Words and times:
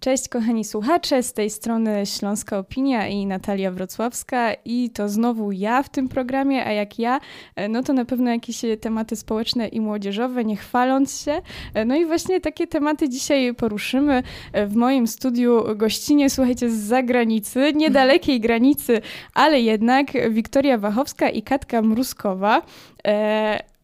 Cześć 0.00 0.28
kochani 0.28 0.64
słuchacze, 0.64 1.22
z 1.22 1.32
tej 1.32 1.50
strony 1.50 2.06
Śląska 2.06 2.58
Opinia 2.58 3.08
i 3.08 3.26
Natalia 3.26 3.70
Wrocławska 3.70 4.54
i 4.64 4.90
to 4.90 5.08
znowu 5.08 5.52
ja 5.52 5.82
w 5.82 5.88
tym 5.88 6.08
programie, 6.08 6.66
a 6.66 6.72
jak 6.72 6.98
ja, 6.98 7.20
e, 7.56 7.68
no 7.68 7.82
to 7.82 7.92
na 7.92 8.04
pewno 8.04 8.30
jakieś 8.30 8.60
tematy 8.80 9.16
społeczne 9.16 9.68
i 9.68 9.80
młodzieżowe, 9.80 10.44
nie 10.44 10.56
chwaląc 10.56 11.24
się. 11.24 11.42
E, 11.74 11.84
no 11.84 11.96
i 11.96 12.06
właśnie 12.06 12.40
takie 12.40 12.66
tematy 12.66 13.08
dzisiaj 13.08 13.54
poruszymy 13.54 14.22
e, 14.52 14.66
w 14.66 14.76
moim 14.76 15.06
studiu 15.06 15.64
gościnie, 15.76 16.30
słuchajcie, 16.30 16.70
z 16.70 16.74
zagranicy, 16.74 17.72
niedalekiej 17.74 18.40
granicy, 18.46 19.00
ale 19.34 19.60
jednak 19.60 20.06
Wiktoria 20.30 20.78
Wachowska 20.78 21.28
i 21.28 21.42
Katka 21.42 21.82
Mruskowa. 21.82 22.62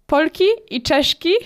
Polki 0.06 0.44
i 0.70 0.82
Czeszki. 0.82 1.32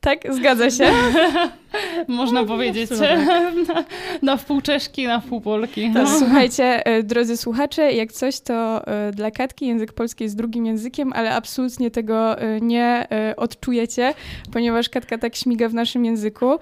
Tak, 0.00 0.34
zgadza 0.34 0.70
się. 0.70 0.84
Można 2.08 2.42
no, 2.42 2.48
powiedzieć. 2.48 2.90
Na, 3.68 3.84
na 4.22 4.36
wpół 4.36 4.60
Czeszki, 4.60 5.06
na 5.06 5.20
wpół 5.20 5.40
Polki. 5.40 5.90
No. 5.90 6.18
Słuchajcie, 6.18 6.86
e, 6.86 7.02
drodzy 7.02 7.36
słuchacze, 7.36 7.92
jak 7.92 8.12
coś, 8.12 8.40
to 8.40 8.86
e, 8.86 9.12
dla 9.12 9.30
Katki 9.30 9.66
język 9.66 9.92
polski 9.92 10.24
jest 10.24 10.36
drugim 10.36 10.66
językiem, 10.66 11.12
ale 11.12 11.34
absolutnie 11.34 11.90
tego 11.90 12.40
e, 12.40 12.60
nie 12.60 13.06
odczujecie, 13.36 14.14
ponieważ 14.52 14.88
Katka 14.88 15.18
tak 15.18 15.36
śmiga 15.36 15.68
w 15.68 15.74
naszym 15.74 16.04
języku. 16.04 16.58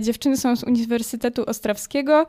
Dziewczyny 0.00 0.36
są 0.36 0.56
z 0.56 0.64
Uniwersytetu 0.64 1.44
Ostrawskiego, 1.46 2.26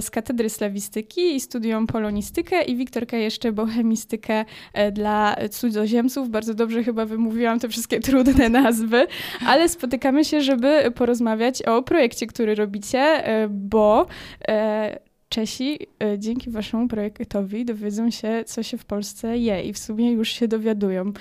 z 0.00 0.10
Katedry 0.10 0.50
Slawistyki 0.50 1.34
i 1.34 1.40
studiują 1.40 1.86
polonistykę 1.86 2.62
i 2.62 2.76
Wiktorka 2.76 3.16
jeszcze 3.16 3.52
bohemistykę 3.52 4.44
dla 4.92 5.36
cudzoziemców. 5.50 6.28
Bardzo 6.28 6.54
dobrze 6.54 6.84
chyba 6.84 7.04
wymówiłam 7.04 7.60
te 7.60 7.68
wszystkie 7.68 8.00
trudne 8.06 8.48
nazwy, 8.48 9.06
ale 9.46 9.68
spotykamy 9.68 10.24
się, 10.24 10.40
żeby 10.40 10.92
porozmawiać 10.94 11.55
o 11.62 11.82
projekcie, 11.82 12.26
który 12.26 12.54
robicie, 12.54 12.98
e, 12.98 13.48
bo 13.48 14.06
e, 14.48 15.06
Czesi 15.28 15.78
e, 16.02 16.18
dzięki 16.18 16.50
waszemu 16.50 16.88
projektowi 16.88 17.64
dowiedzą 17.64 18.10
się, 18.10 18.44
co 18.46 18.62
się 18.62 18.78
w 18.78 18.84
Polsce 18.84 19.38
je 19.38 19.62
i 19.62 19.72
w 19.72 19.78
sumie 19.78 20.12
już 20.12 20.28
się 20.28 20.48
dowiadują. 20.48 21.12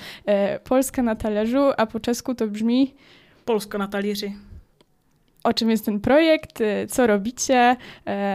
Polska 0.63 1.03
na 1.03 1.15
talerzu, 1.15 1.71
a 1.77 1.85
po 1.85 1.99
czesku 1.99 2.35
to 2.35 2.47
brzmi... 2.47 2.93
Polska 3.45 3.77
na 3.77 3.87
talerzu 3.87 4.31
o 5.45 5.53
czym 5.53 5.69
jest 5.69 5.85
ten 5.85 5.99
projekt, 5.99 6.59
co 6.89 7.07
robicie, 7.07 7.75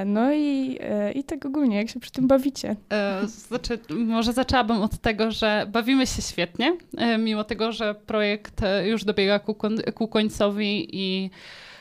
no 0.07 0.33
i, 0.35 0.79
i 1.15 1.25
tak 1.25 1.47
ogólnie, 1.47 1.77
jak 1.77 1.89
się 1.89 2.01
przy 2.01 2.13
tym 2.13 2.27
bawicie. 2.27 2.77
Znaczy, 3.27 3.79
może 3.91 4.33
zaczęłabym 4.33 4.83
od 4.83 4.99
tego, 4.99 5.31
że 5.31 5.67
bawimy 5.73 6.07
się 6.07 6.23
świetnie, 6.23 6.77
mimo 7.19 7.45
tego, 7.45 7.73
że 7.73 7.95
projekt 7.95 8.61
już 8.85 9.05
dobiega 9.05 9.39
ku, 9.39 9.57
ku 9.95 10.09
końcowi 10.09 10.89
i 10.93 11.31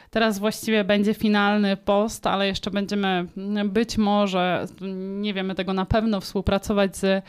Teraz 0.10 0.40
właściwie 0.40 0.84
będzie 0.84 1.14
finalny 1.14 1.78
post, 1.78 2.28
ale 2.28 2.48
jeszcze 2.48 2.72
będziemy 2.72 3.26
być 3.66 3.98
może, 3.98 4.66
nie 5.22 5.34
wiemy 5.34 5.56
tego 5.56 5.74
na 5.74 5.86
pewno, 5.86 6.22
współpracować 6.22 6.98
z 6.98 7.24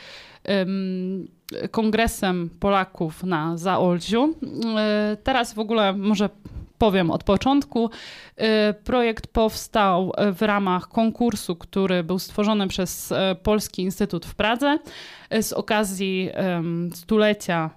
um, 0.49 1.29
Kongresem 1.71 2.51
Polaków 2.61 3.25
na 3.25 3.57
Zaolziu. 3.57 4.35
E, 4.77 5.17
teraz 5.23 5.55
w 5.55 5.59
ogóle 5.59 5.93
może 5.93 6.31
powiem 6.79 7.11
od 7.11 7.25
początku. 7.25 7.91
E, 8.37 8.75
projekt 8.75 9.27
powstał 9.27 10.13
w 10.33 10.43
ramach 10.43 10.89
konkursu, 10.89 11.57
który 11.57 12.05
był 12.05 12.19
stworzony 12.19 12.69
przez 12.69 13.13
e, 13.13 13.37
Polski 13.43 13.83
Instytut 13.83 14.27
w 14.27 14.35
Pradze 14.35 14.79
z 15.41 15.53
okazji 15.53 16.31
stulecia 16.95 17.71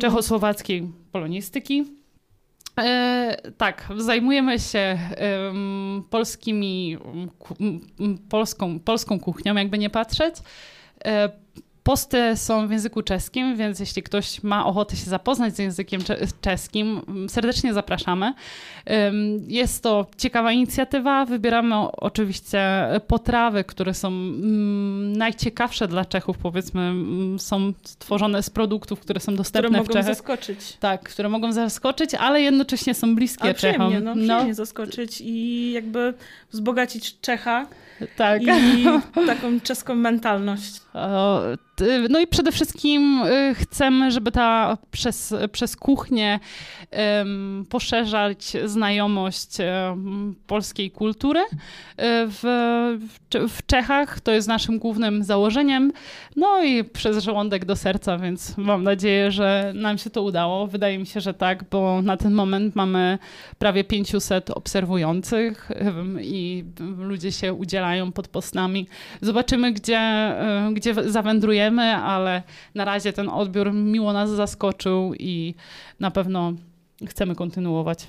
czechosłowackiej 0.00 0.88
polonistyki. 1.12 1.99
E, 2.84 3.36
tak, 3.56 3.88
zajmujemy 3.96 4.58
się 4.58 4.98
polskimi, 6.10 6.98
polską, 8.28 8.80
polską 8.80 9.20
kuchnią, 9.20 9.54
jakby 9.54 9.78
nie 9.78 9.90
patrzeć. 9.90 10.34
Posty 11.82 12.36
są 12.36 12.68
w 12.68 12.70
języku 12.70 13.02
czeskim, 13.02 13.56
więc 13.56 13.80
jeśli 13.80 14.02
ktoś 14.02 14.42
ma 14.42 14.66
ochotę 14.66 14.96
się 14.96 15.10
zapoznać 15.10 15.56
z 15.56 15.58
językiem 15.58 16.00
czeskim, 16.40 17.00
serdecznie 17.28 17.74
zapraszamy. 17.74 18.34
Jest 19.46 19.82
to 19.82 20.06
ciekawa 20.16 20.52
inicjatywa. 20.52 21.24
Wybieramy 21.24 21.76
oczywiście 21.92 22.88
potrawy, 23.06 23.64
które 23.64 23.94
są 23.94 24.08
mm, 24.08 25.12
najciekawsze 25.16 25.88
dla 25.88 26.04
Czechów, 26.04 26.38
powiedzmy, 26.38 26.80
mm, 26.80 27.38
są 27.38 27.72
stworzone 27.84 28.42
z 28.42 28.50
produktów, 28.50 29.00
które 29.00 29.20
są 29.20 29.36
dostępne 29.36 29.68
które 29.68 29.84
w 29.84 29.88
Czechach. 29.88 30.04
mogą 30.04 30.14
zaskoczyć. 30.14 30.76
Tak, 30.80 31.02
które 31.02 31.28
mogą 31.28 31.52
zaskoczyć, 31.52 32.14
ale 32.14 32.42
jednocześnie 32.42 32.94
są 32.94 33.14
bliskie 33.14 33.54
Czechom. 33.54 33.92
No, 34.04 34.12
przyjemnie 34.12 34.48
no. 34.48 34.54
zaskoczyć 34.54 35.20
i 35.20 35.72
jakby 35.72 36.14
wzbogacić 36.52 37.20
Czecha 37.20 37.66
tak. 38.16 38.42
i 38.42 38.84
taką 39.26 39.60
czeską 39.60 39.94
mentalność. 39.94 40.80
No 42.10 42.20
i 42.20 42.26
przede 42.26 42.52
wszystkim 42.52 43.22
y, 43.22 43.54
chcemy, 43.54 44.10
żeby 44.10 44.32
ta 44.32 44.78
przez, 44.90 45.34
przez 45.52 45.76
kuchnię 45.76 46.40
poszerzać 47.68 48.56
znajomość 48.64 49.56
polskiej 50.46 50.90
kultury 50.90 51.40
y, 51.40 51.46
w, 52.26 52.42
w 53.48 53.66
Czechach. 53.66 54.20
To 54.20 54.32
jest 54.32 54.48
naszym 54.48 54.78
głównym 54.78 55.24
założeniem. 55.24 55.92
No 56.36 56.64
i 56.64 56.84
przez 56.84 57.24
żołądek 57.24 57.64
do 57.64 57.76
serca, 57.76 58.18
więc 58.18 58.58
mam 58.58 58.82
nadzieję, 58.82 59.30
że 59.30 59.72
nam 59.74 59.98
się 59.98 60.10
to 60.10 60.22
udało. 60.22 60.66
Wydaje 60.66 60.98
mi 60.98 61.06
się, 61.06 61.20
że 61.20 61.34
tak, 61.34 61.64
bo 61.70 62.02
na 62.02 62.16
ten 62.16 62.32
moment 62.32 62.76
mamy 62.76 63.18
prawie 63.58 63.84
500 63.84 64.50
obserwujących 64.50 65.70
i 66.20 66.64
ludzie 66.98 67.32
się 67.32 67.54
udzielają 67.54 68.12
pod 68.12 68.28
postami. 68.28 68.86
Zobaczymy, 69.20 69.72
gdzie, 69.72 70.32
y, 70.68 70.74
gdzie 70.80 71.10
zawędrujemy, 71.10 71.96
ale 71.96 72.42
na 72.74 72.84
razie 72.84 73.12
ten 73.12 73.28
odbiór 73.28 73.72
miło 73.72 74.12
nas 74.12 74.30
zaskoczył 74.30 75.14
i 75.14 75.54
na 76.00 76.10
pewno 76.10 76.52
chcemy 77.08 77.34
kontynuować. 77.34 78.08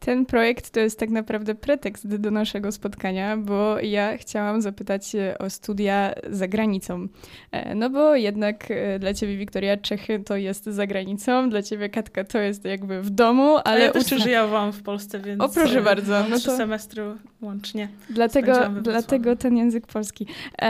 Ten 0.00 0.26
projekt 0.26 0.70
to 0.70 0.80
jest 0.80 0.98
tak 0.98 1.10
naprawdę 1.10 1.54
pretekst 1.54 2.16
do 2.16 2.30
naszego 2.30 2.72
spotkania, 2.72 3.36
bo 3.36 3.80
ja 3.80 4.16
chciałam 4.16 4.62
zapytać 4.62 5.12
o 5.38 5.50
studia 5.50 6.14
za 6.30 6.48
granicą. 6.48 7.08
E, 7.52 7.74
no 7.74 7.90
bo 7.90 8.14
jednak 8.14 8.70
e, 8.70 8.98
dla 8.98 9.14
ciebie, 9.14 9.36
Wiktoria, 9.36 9.76
Czechy 9.76 10.22
to 10.26 10.36
jest 10.36 10.64
za 10.64 10.86
granicą, 10.86 11.50
dla 11.50 11.62
ciebie, 11.62 11.88
Katka, 11.88 12.24
to 12.24 12.38
jest 12.38 12.64
jakby 12.64 13.02
w 13.02 13.10
domu, 13.10 13.58
ale... 13.64 13.80
A 13.80 13.84
ja 13.84 13.92
też 13.92 14.06
żyjałam 14.06 14.72
w 14.72 14.82
Polsce, 14.82 15.20
więc... 15.20 15.40
O, 15.40 15.48
proszę 15.48 15.82
bardzo. 15.82 16.24
No 16.30 16.40
to... 16.40 16.56
semestru 16.56 17.02
łącznie 17.42 17.88
Dlatego, 18.10 18.52
dlatego 18.82 19.36
ten 19.36 19.56
język 19.56 19.86
polski. 19.86 20.26
E, 20.62 20.66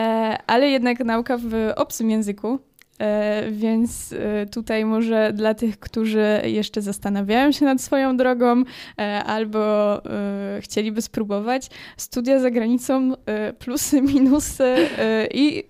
ale 0.46 0.68
jednak 0.68 1.04
nauka 1.04 1.38
w 1.38 1.72
obcym 1.76 2.10
języku 2.10 2.58
E, 2.58 2.69
więc 3.50 4.12
e, 4.12 4.46
tutaj 4.46 4.84
może 4.84 5.32
dla 5.32 5.54
tych, 5.54 5.78
którzy 5.78 6.40
jeszcze 6.44 6.82
zastanawiają 6.82 7.52
się 7.52 7.64
nad 7.64 7.80
swoją 7.80 8.16
drogą 8.16 8.62
e, 8.98 9.24
albo 9.24 9.60
chcieliby 10.60 11.02
spróbować, 11.02 11.70
studia 11.96 12.38
za 12.38 12.50
granicą, 12.50 13.12
plusy, 13.58 14.02
minusy 14.14 14.74
i 15.34 15.64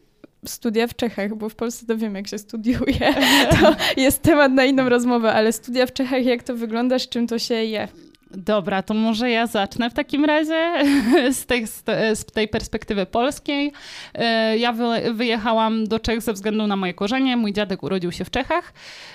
studia 0.47 0.87
w 0.87 0.97
Czechach, 0.97 1.35
bo 1.35 1.49
w 1.49 1.55
Polsce 1.55 1.87
to 1.87 1.97
wiem, 1.97 2.15
jak 2.15 2.29
się 2.29 2.39
studiuje. 2.39 3.15
To 3.61 3.77
jest 3.97 4.23
temat 4.23 4.53
na 4.53 4.65
inną 4.65 4.89
rozmowę, 4.89 5.33
ale 5.33 5.53
studia 5.53 5.87
w 5.87 5.93
Czechach, 5.93 6.25
jak 6.25 6.43
to 6.43 6.55
wygląda, 6.55 6.99
z 6.99 7.09
czym 7.09 7.27
to 7.27 7.39
się 7.39 7.55
je? 7.55 7.89
Dobra, 8.31 8.83
to 8.83 8.95
może 8.95 9.31
ja 9.31 9.47
zacznę 9.47 9.91
w 9.91 9.95
takim 9.95 10.25
razie 10.25 10.73
z 11.41 11.47
tej, 11.47 11.67
z 12.15 12.25
tej 12.25 12.49
perspektywy 12.49 13.07
polskiej. 13.07 13.73
E, 14.15 14.59
ja 14.59 14.75
wyjechałam 15.15 15.87
do 15.87 15.99
Czech 15.99 16.23
ze 16.23 16.33
względu 16.33 16.67
na 16.67 16.77
moje 16.77 16.95
korzenie. 16.95 17.37
Mój 17.37 17.53
dziadek 17.53 17.83
urodził 17.83 18.13
się 18.13 18.25
w 18.25 18.31
Czechach, 18.31 18.73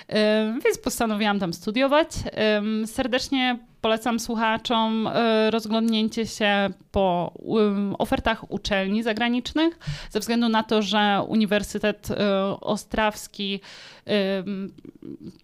e, 0.08 0.58
więc 0.64 0.78
postanowiłam 0.78 1.38
tam 1.38 1.52
studiować. 1.52 2.08
Serdecznie 2.86 3.58
polecam 3.86 4.20
słuchaczom 4.20 5.06
e, 5.06 5.50
rozglądnięcie 5.50 6.26
się 6.26 6.70
po 6.92 7.32
ofertach 7.98 8.50
uczelni 8.50 9.02
zagranicznych, 9.02 9.78
ze 10.10 10.20
względu 10.20 10.48
na 10.48 10.62
to, 10.62 10.82
że 10.82 11.22
Uniwersytet 11.28 12.08
Ostrawski, 12.60 13.60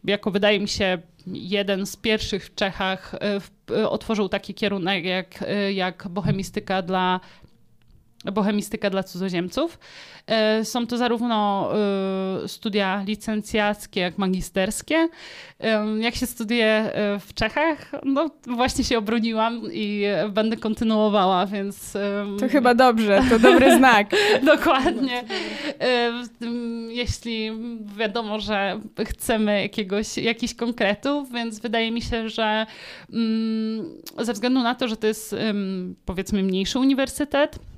jako 0.04 0.30
wydaje 0.30 0.60
mi 0.60 0.68
się 0.68 0.98
jeden 1.26 1.86
z 1.86 1.96
pierwszych 1.96 2.46
w 2.46 2.54
Czechach, 2.54 3.14
otworzył 3.88 4.28
taki 4.28 4.54
kierunek 4.54 5.04
jak, 5.04 5.44
jak 5.74 6.08
bohemistyka 6.08 6.82
dla 6.82 7.20
bohemistyka 8.30 8.90
dla 8.90 9.02
cudzoziemców. 9.02 9.78
E, 10.26 10.64
są 10.64 10.86
to 10.86 10.96
zarówno 10.96 11.70
e, 12.44 12.48
studia 12.48 13.02
licencjackie, 13.06 14.00
jak 14.00 14.18
magisterskie. 14.18 15.08
Jak 15.98 16.14
się 16.14 16.26
studiuje 16.26 16.66
e, 16.66 17.18
w 17.18 17.34
Czechach, 17.34 17.92
no 18.04 18.30
właśnie 18.46 18.84
się 18.84 18.98
obroniłam 18.98 19.62
i 19.72 20.04
będę 20.30 20.56
kontynuowała, 20.56 21.46
więc... 21.46 21.92
To 22.40 22.48
chyba 22.48 22.74
dobrze, 22.74 23.22
to 23.30 23.38
dobry 23.38 23.74
znak. 23.78 24.10
Dokładnie. 24.42 25.24
Jeśli 26.88 27.50
wiadomo, 27.96 28.40
że 28.40 28.80
chcemy 29.08 29.62
jakiegoś, 29.62 30.18
jakichś 30.18 30.54
konkretów, 30.54 31.32
więc 31.32 31.58
wydaje 31.58 31.90
mi 31.90 32.02
się, 32.02 32.28
że 32.28 32.66
mm, 33.12 33.84
ze 34.18 34.32
względu 34.32 34.62
na 34.62 34.74
to, 34.74 34.88
że 34.88 34.96
to 34.96 35.06
jest 35.06 35.36
powiedzmy 36.04 36.42
mniejszy 36.42 36.78
uniwersytet, 36.78 37.58
E, 37.62 37.71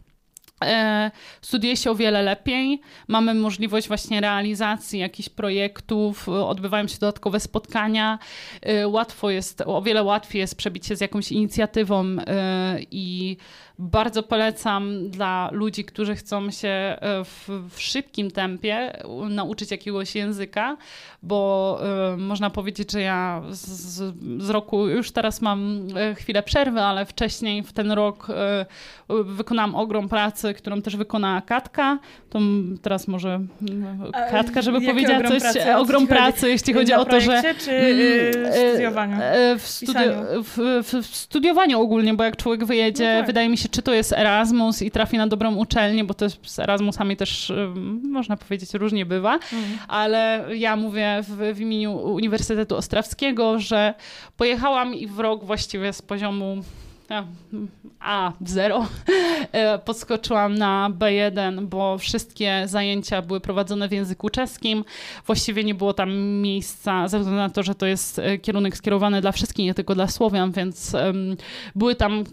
studiuje 1.43 1.77
się 1.77 1.91
o 1.91 1.95
wiele 1.95 2.23
lepiej, 2.23 2.81
mamy 3.09 3.35
możliwość 3.35 3.89
właśnie 3.89 4.21
realizacji 4.21 4.99
jakichś 4.99 5.29
projektów, 5.29 6.29
odbywają 6.29 6.89
się 6.89 6.99
dodatkowe 6.99 7.41
spotkania, 7.41 8.19
e, 8.63 8.89
łatwo 8.89 9.31
jest, 9.31 9.63
o 9.67 9.83
wiele 9.83 10.03
łatwiej 10.03 10.41
jest 10.41 10.57
przebić 10.57 10.87
się 10.87 10.97
z 10.97 11.01
jakąś 11.01 11.33
inicjatywą 11.33 12.05
e, 12.27 12.79
i 12.91 13.37
bardzo 13.79 14.23
polecam 14.23 15.11
dla 15.11 15.49
ludzi, 15.53 15.85
którzy 15.85 16.15
chcą 16.15 16.51
się 16.51 16.69
e, 16.69 17.25
w, 17.25 17.49
w 17.71 17.81
szybkim 17.81 18.31
tempie 18.31 19.03
nauczyć 19.31 19.71
jakiegoś 19.71 20.15
języka, 20.15 20.77
bo 21.23 21.81
y, 22.15 22.17
można 22.17 22.51
powiedzieć, 22.51 22.93
że 22.93 23.01
ja 23.01 23.43
z, 23.51 23.67
z, 24.43 24.51
roku 24.51 24.89
już 24.89 25.11
teraz 25.11 25.41
mam 25.41 25.87
e, 25.97 26.15
chwilę 26.15 26.43
przerwy, 26.43 26.81
ale 26.81 27.07
wcześniej 27.07 27.63
w 27.63 27.73
ten 27.73 27.93
rok 27.93 28.29
y, 28.31 29.25
wykonałam 29.25 29.75
ogrom 29.75 30.09
pracy, 30.09 30.55
którą 30.55 30.83
też 30.83 30.97
wykonała 30.97 31.41
Katka. 31.41 31.99
To 32.31 32.39
teraz 32.83 33.09
może 33.09 33.41
Katka, 34.31 34.63
żeby 34.63 34.81
powiedziała 34.81 35.19
ogrom 35.19 35.33
coś, 35.33 35.41
pracy? 35.41 35.77
ogrom 35.77 36.07
pracy, 36.07 36.51
jeśli 36.51 36.75
chodzi 36.75 36.93
o 36.93 37.05
to, 37.05 37.21
że... 37.21 37.43
czy 37.55 37.71
mm, 37.71 38.53
w 38.53 38.57
studiowaniu? 38.71 39.17
W, 39.59 39.69
studi 39.69 39.99
w, 40.43 40.83
w, 40.85 41.09
w, 41.09 41.17
studiowaniu 41.17 41.81
ogólnie, 41.81 42.15
bo 42.15 42.25
jak 42.25 42.37
człowiek 42.37 42.65
wyjedzie, 42.65 43.13
no 43.13 43.19
tak. 43.21 43.27
wydaje 43.27 43.49
mi 43.49 43.57
się, 43.57 43.64
czy 43.69 43.83
to 43.83 43.93
jest 43.93 44.13
Erasmus 44.13 44.83
i 44.83 44.91
trafi 44.91 45.19
na 45.19 45.27
dobrą 45.27 45.55
uczelnię, 45.55 46.05
bo 46.05 46.15
to 46.15 46.27
z 46.31 46.59
Erasmusami 46.59 47.17
też 47.17 47.53
można 48.03 48.37
powiedzieć 48.37 48.75
różnie 48.75 49.07
bywa, 49.07 49.35
mhm. 49.35 49.79
ale 49.89 50.47
ja 50.55 50.77
mówię 50.77 51.23
w, 51.23 51.55
w 51.55 51.61
imieniu 51.61 51.93
Uniwersytetu 51.93 52.77
Ostrawskiego, 52.77 53.59
że 53.59 53.95
pojechałam 54.37 54.95
i 54.95 55.07
w 55.07 55.19
rok 55.19 55.45
właściwie 55.45 55.93
z 55.93 56.03
poziomu 56.03 56.63
a, 58.01 58.33
zero. 58.45 58.87
E, 59.53 59.79
podskoczyłam 59.79 60.55
na 60.55 60.91
B1, 60.99 61.67
bo 61.67 61.99
wszystkie 61.99 62.63
zajęcia 62.67 63.23
były 63.23 63.41
prowadzone 63.41 63.89
w 63.89 63.93
języku 63.93 64.31
czeskim. 64.31 64.85
Właściwie 65.27 65.65
nie 65.65 65.75
było 65.75 65.95
tam 65.95 66.17
miejsca, 66.17 67.09
ze 67.09 67.19
względu 67.19 67.43
na 67.43 67.51
to, 67.51 67.63
że 67.63 67.75
to 67.75 67.87
jest 67.87 68.19
e, 68.19 68.39
kierunek 68.39 68.77
skierowany 68.77 69.21
dla 69.21 69.33
wszystkich, 69.33 69.67
nie 69.67 69.75
tylko 69.75 69.95
dla 69.95 70.09
Słowian, 70.09 70.53
więc 70.53 70.97
były 71.75 71.95
tam, 71.95 72.25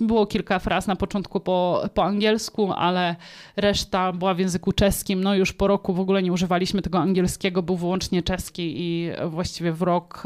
było 0.00 0.26
kilka 0.26 0.58
fraz 0.58 0.86
na 0.86 0.96
początku 0.96 1.40
po, 1.40 1.82
po 1.94 2.04
angielsku, 2.04 2.72
ale 2.72 3.16
reszta 3.56 4.12
była 4.12 4.34
w 4.34 4.38
języku 4.38 4.72
czeskim. 4.72 5.24
No 5.24 5.34
już 5.34 5.52
po 5.52 5.66
roku 5.66 5.94
w 5.94 6.00
ogóle 6.00 6.22
nie 6.22 6.32
używaliśmy 6.32 6.82
tego 6.82 6.98
angielskiego, 6.98 7.62
był 7.62 7.76
wyłącznie 7.76 8.22
czeski 8.22 8.74
i 8.76 9.10
właściwie 9.26 9.72
w 9.72 9.82
rok 9.82 10.22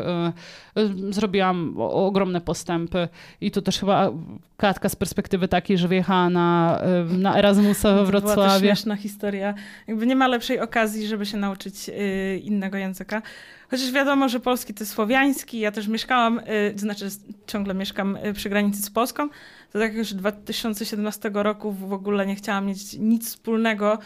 zrobiłam 1.11 1.75
ogromne 1.79 2.41
postępy 2.41 3.09
i 3.41 3.51
to 3.51 3.63
też 3.63 3.79
chyba 3.79 3.90
klatka 4.57 4.89
z 4.89 4.97
perspektywy 4.97 5.49
takiej, 5.49 5.79
że 5.79 5.89
wyjechała 5.89 6.31
na, 6.31 6.81
na 7.19 7.39
Erasmusa 7.39 7.95
we 7.95 8.05
Wrocławiu. 8.05 8.35
To 8.35 8.35
była 8.35 8.49
też 8.49 8.61
śmieszna 8.61 8.97
historia. 8.97 9.55
Jakby 9.87 10.07
nie 10.07 10.17
ma 10.17 10.29
lepszej 10.29 10.61
okazji, 10.61 11.07
żeby 11.07 11.27
się 11.27 11.37
nauczyć 11.37 11.89
y, 11.89 12.41
innego 12.45 12.77
języka. 12.77 13.23
Chociaż 13.71 13.93
wiadomo, 13.93 14.29
że 14.29 14.41
polski 14.41 14.75
to 14.75 14.87
słowiański. 14.87 15.61
Ja 15.61 15.73
też 15.73 15.89
mieszkałam, 15.89 16.39
y, 16.39 16.73
to 16.73 16.79
znaczy 16.79 17.09
ciągle 17.47 17.75
mieszkam 17.75 18.17
y, 18.17 18.33
przy 18.33 18.49
granicy 18.49 18.83
z 18.83 18.91
Polską. 18.91 19.29
To 19.73 19.79
tak 19.79 19.95
już 19.95 20.15
2017 20.15 21.31
roku 21.35 21.73
w 21.73 21.93
ogóle 21.93 22.27
nie 22.27 22.35
chciałam 22.35 22.67
mieć 22.67 22.93
nic 22.99 23.29
wspólnego 23.29 23.99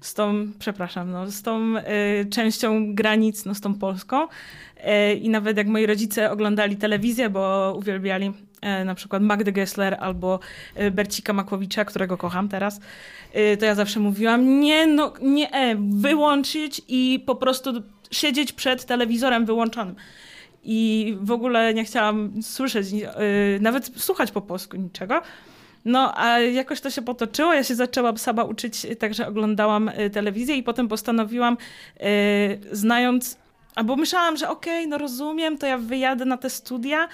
z 0.00 0.14
tą, 0.14 0.46
przepraszam, 0.58 1.10
no, 1.10 1.30
z 1.30 1.42
tą 1.42 1.76
y, 1.76 2.26
częścią 2.30 2.94
granic, 2.94 3.44
no, 3.44 3.54
z 3.54 3.60
tą 3.60 3.74
Polską. 3.74 4.24
Y, 4.24 5.14
I 5.14 5.28
nawet 5.28 5.56
jak 5.56 5.66
moi 5.66 5.86
rodzice 5.86 6.30
oglądali 6.30 6.76
telewizję, 6.76 7.30
bo 7.30 7.74
uwielbiali 7.78 8.32
E, 8.60 8.84
na 8.84 8.94
przykład 8.94 9.22
Magdy 9.22 9.52
Gessler 9.52 9.96
albo 10.00 10.40
e, 10.74 10.90
Bercika 10.90 11.32
Makłowicza, 11.32 11.84
którego 11.84 12.16
kocham 12.16 12.48
teraz, 12.48 12.80
e, 13.32 13.56
to 13.56 13.66
ja 13.66 13.74
zawsze 13.74 14.00
mówiłam, 14.00 14.60
nie, 14.60 14.86
no, 14.86 15.12
nie, 15.22 15.76
wyłączyć 15.90 16.82
i 16.88 17.22
po 17.26 17.36
prostu 17.36 17.82
siedzieć 18.10 18.52
przed 18.52 18.84
telewizorem 18.84 19.46
wyłączonym. 19.46 19.94
I 20.64 21.16
w 21.20 21.30
ogóle 21.30 21.74
nie 21.74 21.84
chciałam 21.84 22.42
słyszeć, 22.42 22.86
nawet 23.60 23.90
słuchać 23.96 24.30
po 24.30 24.40
polsku 24.40 24.76
niczego. 24.76 25.22
No, 25.84 26.18
a 26.18 26.38
jakoś 26.38 26.80
to 26.80 26.90
się 26.90 27.02
potoczyło. 27.02 27.54
Ja 27.54 27.64
się 27.64 27.74
zaczęłam 27.74 28.18
sama 28.18 28.44
uczyć, 28.44 28.86
także 28.98 29.26
oglądałam 29.26 29.90
telewizję 30.12 30.56
i 30.56 30.62
potem 30.62 30.88
postanowiłam, 30.88 31.56
znając, 32.72 33.38
albo 33.74 33.96
myślałam, 33.96 34.36
że 34.36 34.48
okej, 34.48 34.78
okay, 34.78 34.86
no 34.86 34.98
rozumiem, 34.98 35.58
to 35.58 35.66
ja 35.66 35.78
wyjadę 35.78 36.24
na 36.24 36.36
te 36.36 36.50
studia, 36.50 37.08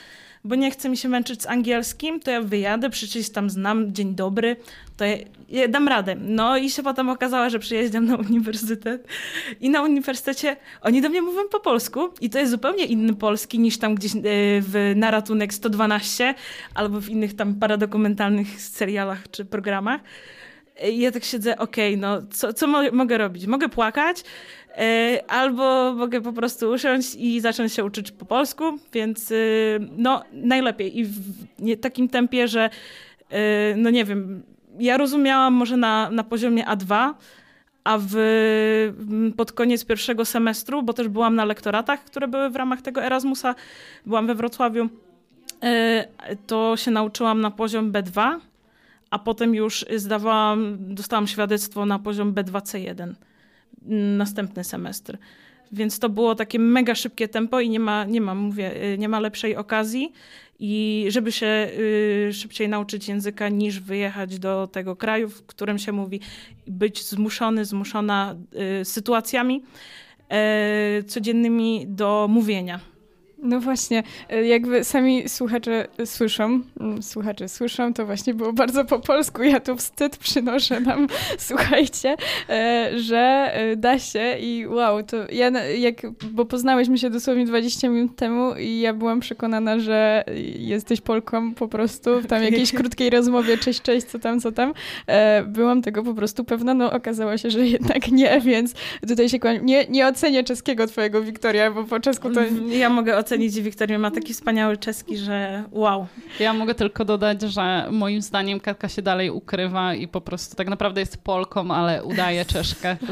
bo 0.47 0.55
nie 0.55 0.71
chce 0.71 0.89
mi 0.89 0.97
się 0.97 1.09
męczyć 1.09 1.43
z 1.43 1.47
angielskim, 1.47 2.21
to 2.21 2.31
ja 2.31 2.41
wyjadę, 2.41 2.91
przecież 2.91 3.31
tam 3.31 3.51
znam 3.51 3.95
dzień 3.95 4.15
dobry, 4.15 4.57
to 4.97 5.05
ja, 5.05 5.17
ja 5.49 5.69
dam 5.69 5.89
radę. 5.89 6.17
No 6.21 6.57
i 6.57 6.71
się 6.71 6.83
potem 6.83 7.09
okazało, 7.09 7.51
że 7.51 7.59
przyjeżdżam 7.59 8.07
na 8.07 8.17
uniwersytet 8.17 9.09
i 9.61 9.71
na 9.71 9.83
uniwersytecie 9.83 10.57
oni 10.83 11.03
do 11.03 11.09
mnie 11.09 11.23
mówią 11.23 11.49
po 11.51 11.61
polsku 11.61 12.09
i 12.21 12.31
to 12.31 12.39
jest 12.39 12.51
zupełnie 12.51 12.85
inny 12.85 13.15
polski 13.15 13.59
niż 13.59 13.79
tam 13.79 13.95
gdzieś 13.95 14.13
e, 14.17 14.21
w 14.61 14.93
Na 14.97 15.11
ratunek 15.11 15.55
112 15.55 16.35
albo 16.75 17.01
w 17.01 17.09
innych 17.09 17.37
tam 17.37 17.55
paradokumentalnych 17.55 18.61
serialach 18.61 19.31
czy 19.31 19.45
programach. 19.45 20.01
Ja 20.93 21.13
tak 21.13 21.25
siedzę, 21.25 21.59
okej, 21.59 21.95
okay, 21.95 22.01
no 22.01 22.23
co, 22.33 22.53
co 22.53 22.67
mo 22.67 22.83
mogę 22.93 23.19
robić? 23.19 23.47
Mogę 23.47 23.69
płakać, 23.69 24.25
E, 24.77 25.23
albo 25.29 25.93
mogę 25.93 26.21
po 26.21 26.33
prostu 26.33 26.71
usiąść 26.71 27.15
i 27.15 27.41
zacząć 27.41 27.73
się 27.73 27.85
uczyć 27.85 28.13
po 28.13 28.25
polsku, 28.25 28.65
więc 28.93 29.31
y, 29.31 29.81
no 29.97 30.23
najlepiej 30.33 30.99
i 30.99 31.05
w 31.05 31.81
takim 31.81 32.09
tempie, 32.09 32.49
że 32.49 32.71
y, 33.33 33.37
no 33.77 33.91
nie 33.91 34.05
wiem, 34.05 34.43
ja 34.79 34.97
rozumiałam 34.97 35.55
może 35.55 35.77
na, 35.77 36.11
na 36.11 36.25
poziomie 36.25 36.65
A2, 36.65 37.15
a 37.85 37.99
w, 38.01 38.15
pod 39.37 39.53
koniec 39.53 39.85
pierwszego 39.85 40.25
semestru, 40.25 40.83
bo 40.83 40.93
też 40.93 41.09
byłam 41.09 41.35
na 41.35 41.45
lektoratach, 41.45 42.05
które 42.05 42.29
były 42.29 42.51
w 42.51 42.57
ramach 42.57 42.83
tego 42.83 43.05
Erasmusa, 43.05 43.55
byłam 44.07 44.27
we 44.27 44.35
Wrocławiu, 44.35 44.89
e, 45.63 46.09
to 46.47 46.77
się 46.77 46.91
nauczyłam 46.91 47.41
na 47.41 47.51
poziom 47.51 47.93
B2, 47.93 48.39
a 49.11 49.19
potem 49.19 49.55
już 49.55 49.85
zdawałam, 49.97 50.77
dostałam 50.95 51.27
świadectwo 51.27 51.87
na 51.87 51.99
poziom 51.99 52.35
B2C1 52.35 53.15
następny 54.17 54.65
semestr. 54.65 55.19
Więc 55.73 55.99
to 55.99 56.09
było 56.09 56.35
takie 56.35 56.59
mega 56.59 56.95
szybkie 56.95 57.29
tempo 57.29 57.61
i 57.61 57.71
nie 57.71 57.81
ma, 57.81 58.05
nie 58.05 58.21
ma, 58.21 58.35
mówię, 58.35 58.93
y, 58.95 58.99
nie 58.99 59.09
ma 59.09 59.21
lepszej 59.21 59.57
okazji 59.57 60.13
i 60.59 61.07
żeby 61.09 61.33
się 61.33 61.69
y, 61.79 62.31
szybciej 62.33 62.69
nauczyć 62.69 63.09
języka 63.09 63.49
niż 63.49 63.81
wyjechać 63.81 64.39
do 64.39 64.69
tego 64.73 64.97
kraju, 64.97 65.29
w 65.29 65.47
którym 65.47 65.79
się 65.79 65.93
mówi, 65.93 66.21
być 66.67 67.05
zmuszony, 67.05 67.65
zmuszona 67.65 68.37
y, 68.81 68.85
sytuacjami 68.85 69.63
y, 71.01 71.05
codziennymi 71.05 71.87
do 71.89 72.27
mówienia. 72.31 72.81
No 73.39 73.61
właśnie, 73.61 74.03
e, 74.29 74.47
jakby 74.47 74.85
sami 74.85 75.29
słuchacze 75.29 75.87
słyszą, 76.05 76.61
mm, 76.81 77.03
słuchacze 77.03 77.49
słyszą, 77.49 77.95
to 77.95 78.07
właśnie 78.07 78.35
było 78.35 78.53
bardzo 78.53 78.85
po 78.85 78.99
polsku, 78.99 79.43
ja 79.43 79.61
tu 79.61 79.77
wstyd 79.77 80.17
przynoszę 80.17 80.81
nam, 80.81 81.07
słuchajcie, 81.39 82.17
e, 82.49 82.91
że 82.99 83.51
e, 83.53 83.77
da 83.77 83.99
się 83.99 84.39
i 84.41 84.67
wow, 84.67 85.03
to 85.03 85.17
ja, 85.33 85.51
jak, 85.61 86.11
bo 86.31 86.45
poznałyśmy 86.45 86.99
się 86.99 87.11
dosłownie 87.11 87.47
20 87.47 87.89
minut 87.89 88.17
temu 88.17 88.55
i 88.55 88.81
ja 88.81 88.95
byłam 88.95 89.21
przekonana, 89.21 89.79
że 89.79 90.25
jesteś 90.59 91.01
Polką 91.01 91.55
po 91.55 91.69
prostu, 91.69 92.21
w 92.21 92.27
tam 92.27 92.43
jakiejś 92.43 92.73
krótkiej 92.73 93.11
rozmowie, 93.11 93.59
cześć, 93.59 93.83
cześć, 93.83 94.07
co 94.07 94.19
tam, 94.19 94.41
co 94.41 94.53
tam, 94.53 94.73
byłam 95.47 95.83
tego 95.83 96.03
po 96.03 96.15
prostu 96.15 96.45
pewna, 96.45 96.75
no 96.75 96.93
okazało 96.93 97.37
się, 97.37 97.51
że 97.51 97.67
jednak 97.67 98.09
nie, 98.09 98.41
więc 98.41 98.75
tutaj 99.09 99.29
się 99.29 99.39
kłaniam. 99.39 99.67
Nie, 99.67 99.87
nie 99.89 100.07
ocenię 100.07 100.45
czeskiego 100.45 100.87
twojego, 100.87 101.23
Wiktoria, 101.23 101.71
bo 101.71 101.85
po 101.85 102.01
czesku 102.01 102.31
to... 102.31 102.41
Ja 102.69 102.91
mogę 102.91 103.17
ocenić. 103.17 103.26
Wiktoria 103.63 103.99
ma 103.99 104.11
taki 104.11 104.35
wspaniały 104.35 104.77
czeski, 104.77 105.17
że 105.17 105.65
wow. 105.71 106.07
Ja 106.41 106.55
mogę 106.55 106.75
tylko 106.75 107.05
dodać, 107.05 107.43
że 107.43 107.89
moim 107.91 108.23
zdaniem 108.23 108.61
Katka 108.61 108.89
się 108.89 109.03
dalej 109.03 109.31
ukrywa 109.31 109.95
i 109.95 110.09
po 110.09 110.21
prostu 110.21 110.57
tak 110.57 110.69
naprawdę 110.69 111.01
jest 111.01 111.25
Polką, 111.25 111.71
ale 111.71 112.05
udaje 112.05 112.45
Czeszkę. 112.45 112.97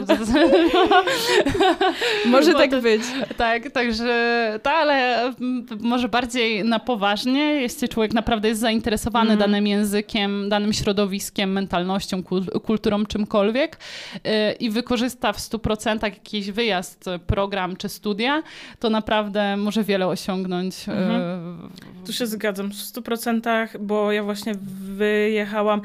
Może 2.26 2.52
tak 2.52 2.70
to, 2.70 2.82
być. 2.82 3.02
Tak, 3.36 3.70
także, 3.70 4.60
to, 4.62 4.70
ale 4.70 5.22
mm, 5.22 5.66
może 5.80 6.08
bardziej 6.08 6.64
na 6.64 6.78
poważnie, 6.78 7.40
jeśli 7.40 7.88
człowiek 7.88 8.12
naprawdę 8.12 8.48
jest 8.48 8.60
zainteresowany 8.60 9.30
mm. 9.30 9.38
danym 9.38 9.66
językiem, 9.66 10.48
danym 10.48 10.72
środowiskiem, 10.72 11.52
mentalnością, 11.52 12.22
kulturą, 12.64 13.06
czymkolwiek 13.06 13.78
y, 14.16 14.20
i 14.52 14.70
wykorzysta 14.70 15.32
w 15.32 15.38
100% 15.38 16.04
jakiś 16.04 16.50
wyjazd, 16.50 17.04
program 17.26 17.76
czy 17.76 17.88
studia, 17.88 18.42
to 18.80 18.90
naprawdę 18.90 19.56
może 19.56 19.84
wiele 19.84 20.03
osiągnąć. 20.08 20.88
Y, 20.88 20.92
mhm. 20.92 21.70
Tu 22.06 22.12
się 22.12 22.26
zgadzam 22.26 22.70
w 22.70 22.74
100%, 22.74 23.78
bo 23.80 24.12
ja 24.12 24.22
właśnie 24.22 24.54
wyjechałam 24.96 25.80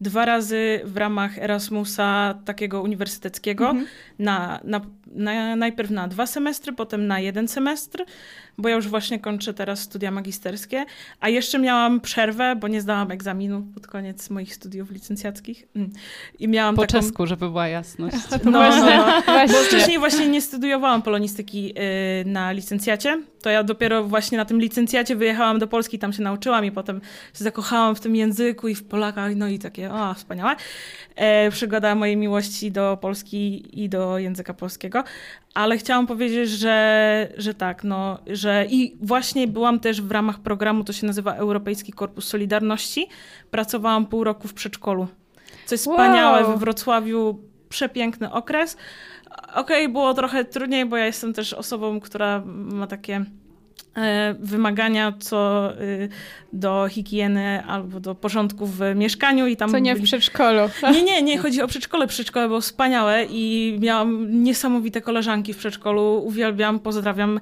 dwa 0.00 0.24
razy 0.24 0.80
w 0.84 0.96
ramach 0.96 1.38
Erasmusa 1.38 2.34
takiego 2.44 2.82
uniwersyteckiego, 2.82 3.70
mhm. 3.70 3.86
na, 4.18 4.60
na, 4.64 4.80
na, 5.06 5.56
najpierw 5.56 5.90
na 5.90 6.08
dwa 6.08 6.26
semestry, 6.26 6.72
potem 6.72 7.06
na 7.06 7.20
jeden 7.20 7.48
semestr 7.48 8.04
bo 8.58 8.68
ja 8.68 8.76
już 8.76 8.88
właśnie 8.88 9.18
kończę 9.18 9.54
teraz 9.54 9.80
studia 9.80 10.10
magisterskie, 10.10 10.84
a 11.20 11.28
jeszcze 11.28 11.58
miałam 11.58 12.00
przerwę, 12.00 12.56
bo 12.56 12.68
nie 12.68 12.80
zdałam 12.80 13.10
egzaminu 13.10 13.62
pod 13.74 13.86
koniec 13.86 14.30
moich 14.30 14.54
studiów 14.54 14.90
licencjackich. 14.90 15.66
Mm. 15.76 15.90
I 16.38 16.48
miałam 16.48 16.74
po 16.74 16.86
taką... 16.86 17.00
czesku, 17.00 17.26
żeby 17.26 17.48
była 17.48 17.68
jasność. 17.68 18.16
No, 18.44 18.50
właśnie, 18.50 18.96
no, 18.96 19.22
właśnie. 19.26 19.58
bo 19.58 19.64
wcześniej 19.64 19.98
właśnie 19.98 20.28
nie 20.28 20.40
studiowałam 20.40 21.02
polonistyki 21.02 21.74
y, 22.22 22.24
na 22.24 22.52
licencjacie, 22.52 23.22
to 23.44 23.50
ja 23.50 23.62
dopiero 23.62 24.04
właśnie 24.04 24.38
na 24.38 24.44
tym 24.44 24.60
licencjacie 24.60 25.16
wyjechałam 25.16 25.58
do 25.58 25.66
Polski, 25.66 25.98
tam 25.98 26.12
się 26.12 26.22
nauczyłam 26.22 26.64
i 26.64 26.72
potem 26.72 27.00
się 27.34 27.44
zakochałam 27.44 27.94
w 27.94 28.00
tym 28.00 28.16
języku 28.16 28.68
i 28.68 28.74
w 28.74 28.84
Polakach, 28.84 29.36
no 29.36 29.48
i 29.48 29.58
takie, 29.58 29.92
o, 29.92 30.14
wspaniałe. 30.14 30.56
E, 31.16 31.50
przygoda 31.50 31.94
mojej 31.94 32.16
miłości 32.16 32.72
do 32.72 32.98
Polski 33.00 33.62
i 33.84 33.88
do 33.88 34.18
języka 34.18 34.54
polskiego. 34.54 35.04
Ale 35.54 35.78
chciałam 35.78 36.06
powiedzieć, 36.06 36.50
że, 36.50 37.28
że 37.36 37.54
tak, 37.54 37.84
no, 37.84 38.18
że 38.26 38.66
i 38.70 38.96
właśnie 39.00 39.48
byłam 39.48 39.80
też 39.80 40.02
w 40.02 40.10
ramach 40.10 40.38
programu, 40.38 40.84
to 40.84 40.92
się 40.92 41.06
nazywa 41.06 41.34
Europejski 41.34 41.92
Korpus 41.92 42.28
Solidarności. 42.28 43.08
Pracowałam 43.50 44.06
pół 44.06 44.24
roku 44.24 44.48
w 44.48 44.54
przedszkolu. 44.54 45.06
Co 45.66 45.74
jest 45.74 45.86
wow. 45.86 45.96
wspaniałe 45.96 46.44
we 46.44 46.56
Wrocławiu, 46.56 47.38
przepiękny 47.68 48.32
okres. 48.32 48.76
Okej, 49.54 49.82
okay, 49.82 49.88
było 49.88 50.14
trochę 50.14 50.44
trudniej, 50.44 50.86
bo 50.86 50.96
ja 50.96 51.06
jestem 51.06 51.32
też 51.32 51.52
osobą, 51.52 52.00
która 52.00 52.42
ma 52.46 52.86
takie 52.86 53.24
E, 53.96 54.34
wymagania 54.40 55.12
co 55.18 55.72
y, 55.80 56.08
do 56.52 56.88
higieny 56.90 57.64
albo 57.66 58.00
do 58.00 58.14
porządku 58.14 58.66
w 58.66 58.80
mieszkaniu 58.94 59.46
i 59.46 59.56
tam... 59.56 59.70
Co 59.70 59.78
nie 59.78 59.96
w 59.96 60.02
przedszkolu. 60.02 60.60
Nie, 60.94 61.02
nie, 61.02 61.22
nie 61.22 61.38
chodzi 61.38 61.62
o 61.62 61.66
przedszkole. 61.66 62.06
Przedszkole 62.06 62.48
było 62.48 62.60
wspaniałe 62.60 63.24
i 63.30 63.76
miałam 63.80 64.42
niesamowite 64.42 65.00
koleżanki 65.00 65.52
w 65.52 65.56
przedszkolu. 65.56 66.22
Uwielbiam, 66.24 66.80
pozdrawiam 66.80 67.40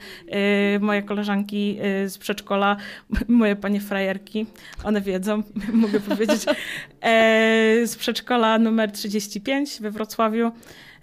y, 0.77 0.81
moje 0.81 1.03
koleżanki 1.03 1.79
y, 2.05 2.09
z 2.09 2.19
przedszkola, 2.19 2.77
moje 3.29 3.57
panie 3.57 3.81
frajerki. 3.81 4.47
One 4.85 5.01
wiedzą, 5.01 5.43
mogę 5.73 6.01
powiedzieć. 6.01 6.43
E, 7.01 7.87
z 7.87 7.97
przedszkola 7.97 8.59
numer 8.59 8.93
35 8.93 9.81
we 9.81 9.91
Wrocławiu. 9.91 10.53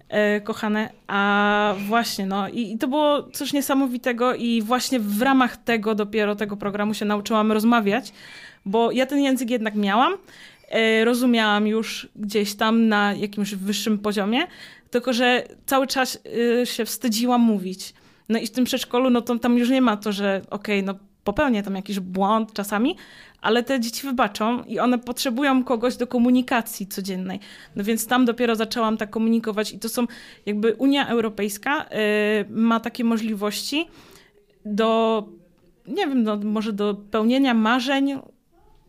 E, 0.10 0.42
kochane. 0.42 0.90
A 1.08 1.76
właśnie, 1.88 2.26
no 2.26 2.50
i, 2.50 2.72
i, 2.72 2.78
to 2.78 2.88
było 2.88 3.24
coś 3.24 3.54
niesamowitego 3.54 4.36
i 4.36 4.62
właśnie 4.62 5.00
w 5.00 5.22
ramach 5.22 5.58
tego 5.58 5.96
dopiero 5.96 6.36
tego 6.36 6.58
programu 6.58 6.94
się 6.94 7.06
nauczyłam 7.06 7.52
rozmawiać, 7.52 8.14
bo 8.66 8.92
ja 8.92 9.06
ten 9.06 9.20
język 9.20 9.50
jednak 9.50 9.76
miałam, 9.76 10.14
e, 10.70 11.06
rozumiałam 11.06 11.68
już 11.68 12.10
gdzieś 12.16 12.56
tam 12.56 12.88
na 12.88 13.14
jakimś 13.14 13.56
wyższym 13.56 14.00
poziomie, 14.00 14.48
tylko 14.90 15.14
że 15.14 15.44
cały 15.66 15.88
czas 15.88 16.20
e, 16.62 16.66
się 16.66 16.86
wstydziłam 16.86 17.42
mówić. 17.42 17.94
No 18.30 18.40
i 18.40 18.48
w 18.48 18.52
tym 18.52 18.66
przedszkolu, 18.66 19.10
no 19.10 19.22
to 19.22 19.40
tam 19.40 19.58
już 19.58 19.70
nie 19.70 19.82
ma 19.82 19.98
to, 19.98 20.12
że 20.12 20.42
okej, 20.50 20.80
okay, 20.80 20.94
no 20.94 21.09
popełnię 21.34 21.64
tam 21.64 21.76
jakiś 21.76 22.00
błąd 22.00 22.54
czasami, 22.54 22.96
ale 23.42 23.64
te 23.64 23.80
dzieci 23.80 24.08
wybaczą 24.08 24.64
i 24.64 24.80
one 24.80 25.00
potrzebują 25.00 25.64
kogoś 25.64 25.98
do 25.98 26.08
komunikacji 26.08 26.88
codziennej. 26.88 27.40
No 27.76 27.84
więc 27.84 28.08
tam 28.08 28.26
dopiero 28.26 28.56
zaczęłam 28.56 28.98
tak 28.98 29.10
komunikować 29.10 29.74
i 29.74 29.80
to 29.80 29.90
są 29.90 30.06
jakby 30.46 30.74
Unia 30.74 31.08
Europejska 31.08 31.86
y, 31.86 31.88
ma 32.50 32.80
takie 32.80 33.04
możliwości 33.04 33.88
do, 34.66 35.24
nie 35.88 36.08
wiem, 36.08 36.24
no, 36.24 36.38
może 36.38 36.74
do 36.74 36.96
pełnienia 37.12 37.54
marzeń 37.54 38.20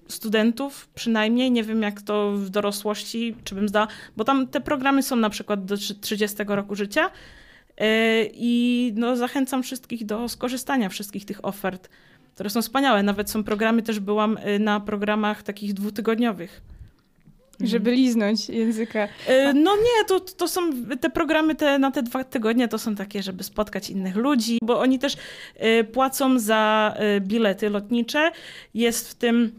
studentów 0.08 0.88
przynajmniej, 0.94 1.50
nie 1.50 1.64
wiem 1.64 1.82
jak 1.82 2.02
to 2.02 2.32
w 2.32 2.50
dorosłości, 2.50 3.36
czy 3.44 3.54
bym 3.54 3.68
zdała, 3.68 3.88
bo 4.16 4.24
tam 4.24 4.46
te 4.46 4.60
programy 4.60 5.02
są 5.02 5.16
na 5.16 5.30
przykład 5.30 5.64
do 5.64 5.76
30 5.76 6.36
roku 6.46 6.74
życia 6.74 7.06
y, 7.06 8.30
i 8.34 8.92
no, 8.96 9.16
zachęcam 9.16 9.62
wszystkich 9.62 10.06
do 10.06 10.28
skorzystania 10.28 10.88
wszystkich 10.88 11.24
tych 11.24 11.44
ofert 11.44 11.88
które 12.34 12.50
są 12.50 12.62
wspaniałe. 12.62 13.02
Nawet 13.02 13.30
są 13.30 13.44
programy, 13.44 13.82
też 13.82 14.00
byłam 14.00 14.38
y, 14.38 14.58
na 14.58 14.80
programach 14.80 15.42
takich 15.42 15.74
dwutygodniowych. 15.74 16.60
Żeby 17.60 17.90
liznąć 17.90 18.48
języka. 18.48 19.04
Y, 19.04 19.54
no 19.54 19.76
nie, 19.76 20.04
to, 20.08 20.20
to 20.20 20.48
są 20.48 20.60
te 21.00 21.10
programy 21.10 21.54
te, 21.54 21.78
na 21.78 21.90
te 21.90 22.02
dwa 22.02 22.24
tygodnie 22.24 22.68
to 22.68 22.78
są 22.78 22.94
takie, 22.94 23.22
żeby 23.22 23.44
spotkać 23.44 23.90
innych 23.90 24.16
ludzi, 24.16 24.58
bo 24.62 24.80
oni 24.80 24.98
też 24.98 25.16
y, 25.80 25.84
płacą 25.84 26.38
za 26.38 26.94
bilety 27.20 27.70
lotnicze. 27.70 28.30
Jest 28.74 29.10
w 29.10 29.14
tym 29.14 29.52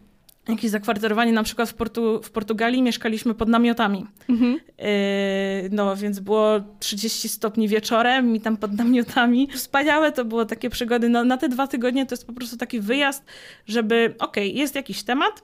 jakieś 0.50 0.72
zakwaterowanie, 0.72 1.32
na 1.32 1.44
przykład 1.44 1.70
w, 1.70 1.74
Portu, 1.74 2.22
w 2.24 2.32
Portugalii 2.32 2.82
mieszkaliśmy 2.82 3.34
pod 3.34 3.50
namiotami. 3.50 4.06
Mhm. 4.30 4.54
Yy, 4.54 5.70
no 5.72 5.96
więc 5.96 6.20
było 6.20 6.60
30 6.80 7.30
stopni 7.30 7.68
wieczorem 7.68 8.36
i 8.36 8.42
tam 8.42 8.58
pod 8.58 8.74
namiotami. 8.74 9.48
Wspaniałe 9.54 10.12
to 10.12 10.26
było 10.26 10.46
takie 10.46 10.70
przygody. 10.70 11.10
No, 11.10 11.24
na 11.24 11.38
te 11.38 11.50
dwa 11.50 11.68
tygodnie 11.68 12.06
to 12.06 12.16
jest 12.16 12.28
po 12.28 12.34
prostu 12.34 12.58
taki 12.58 12.80
wyjazd, 12.80 13.26
żeby 13.68 14.16
okej, 14.20 14.50
okay, 14.50 14.60
jest 14.60 14.76
jakiś 14.76 15.04
temat, 15.04 15.44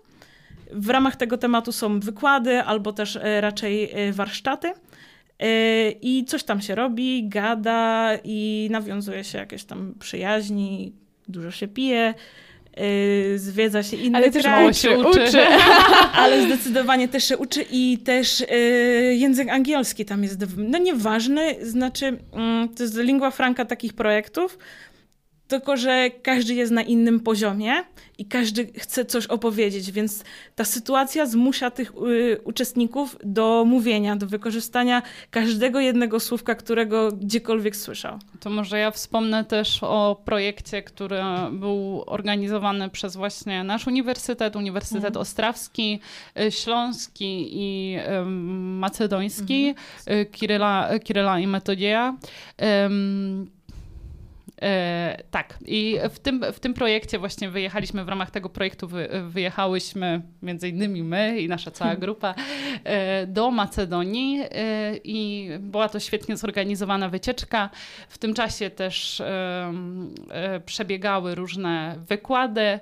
w 0.72 0.90
ramach 0.90 1.16
tego 1.16 1.38
tematu 1.38 1.72
są 1.72 2.00
wykłady 2.00 2.62
albo 2.62 2.94
też 2.94 3.16
yy, 3.16 3.42
raczej 3.42 3.90
yy, 3.96 4.14
warsztaty. 4.14 4.74
I 6.02 6.26
coś 6.28 6.44
tam 6.44 6.62
się 6.62 6.76
robi, 6.76 7.30
gada 7.30 8.12
i 8.24 8.68
nawiązuje 8.72 9.24
się 9.24 9.38
jakieś 9.38 9.64
tam 9.64 9.94
przyjaźni, 10.00 10.94
dużo 11.28 11.52
się 11.52 11.68
pije. 11.68 12.14
Yy, 12.80 13.40
zwiedza 13.40 13.84
się 13.84 13.98
inne 13.98 14.18
Ale 14.18 14.32
też 14.32 14.46
mało 14.46 14.74
się 14.74 15.00
uczy. 15.00 15.10
uczy. 15.10 15.40
Ale 16.22 16.42
zdecydowanie 16.42 17.08
też 17.08 17.24
się 17.24 17.38
uczy 17.38 17.66
i 17.72 17.98
też 17.98 18.40
yy, 18.40 19.16
język 19.16 19.50
angielski 19.50 20.06
tam 20.06 20.24
jest, 20.24 20.38
no 20.58 20.78
nieważny, 20.78 21.56
znaczy 21.62 22.06
yy, 22.06 22.70
to 22.78 22.84
jest 22.84 22.98
lingua 22.98 23.32
franca 23.32 23.66
takich 23.66 23.94
projektów, 23.94 24.58
tylko 25.48 25.78
że 25.78 26.10
każdy 26.22 26.54
jest 26.54 26.72
na 26.72 26.82
innym 26.82 27.20
poziomie 27.20 27.74
i 28.18 28.26
każdy 28.26 28.66
chce 28.66 29.06
coś 29.06 29.28
opowiedzieć, 29.28 29.92
więc 29.92 30.24
ta 30.56 30.66
sytuacja 30.66 31.26
zmusza 31.26 31.72
tych 31.72 31.92
y, 31.92 32.42
uczestników 32.44 33.18
do 33.24 33.64
mówienia, 33.68 34.16
do 34.16 34.28
wykorzystania 34.28 35.02
każdego 35.32 35.80
jednego 35.80 36.20
słówka, 36.20 36.56
którego 36.56 37.12
gdziekolwiek 37.12 37.76
słyszał. 37.76 38.20
To 38.40 38.50
może 38.50 38.80
ja 38.80 38.92
wspomnę 38.92 39.46
też 39.46 39.80
o 39.82 40.22
projekcie, 40.26 40.84
który 40.84 41.20
był 41.52 42.04
organizowany 42.08 42.90
przez 42.90 43.16
właśnie 43.16 43.64
nasz 43.64 43.88
uniwersytet, 43.88 44.56
Uniwersytet 44.56 45.06
mhm. 45.06 45.22
Ostrawski, 45.22 46.00
y, 46.40 46.52
Śląski 46.52 47.50
i 47.52 47.98
Macedoński, 48.80 49.68
mhm. 49.68 50.20
Y, 50.20 50.26
Kiryla, 50.26 50.90
Kiryla 51.04 51.40
i 51.40 51.48
Metodieja. 51.48 52.18
E, 54.62 55.24
tak, 55.32 55.58
i 55.66 56.00
w 56.10 56.20
tym, 56.20 56.46
w 56.54 56.60
tym 56.60 56.74
projekcie 56.74 57.20
właśnie 57.20 57.50
wyjechaliśmy, 57.50 58.06
w 58.06 58.10
ramach 58.10 58.32
tego 58.32 58.50
projektu 58.50 58.88
wy, 58.88 59.10
wyjechałyśmy, 59.28 60.22
między 60.42 60.70
innymi 60.70 61.04
my 61.04 61.40
i 61.40 61.48
nasza 61.48 61.72
cała 61.72 61.96
grupa, 62.06 62.36
e, 62.84 63.28
do 63.28 63.52
Macedonii 63.52 64.40
e, 64.42 64.48
i 65.04 65.50
była 65.60 65.90
to 65.90 66.00
świetnie 66.00 66.38
zorganizowana 66.38 67.10
wycieczka. 67.10 67.70
W 68.10 68.18
tym 68.18 68.34
czasie 68.34 68.70
też 68.70 69.22
przebiegały 70.66 71.36
różne 71.36 71.96
wykłady. 72.10 72.80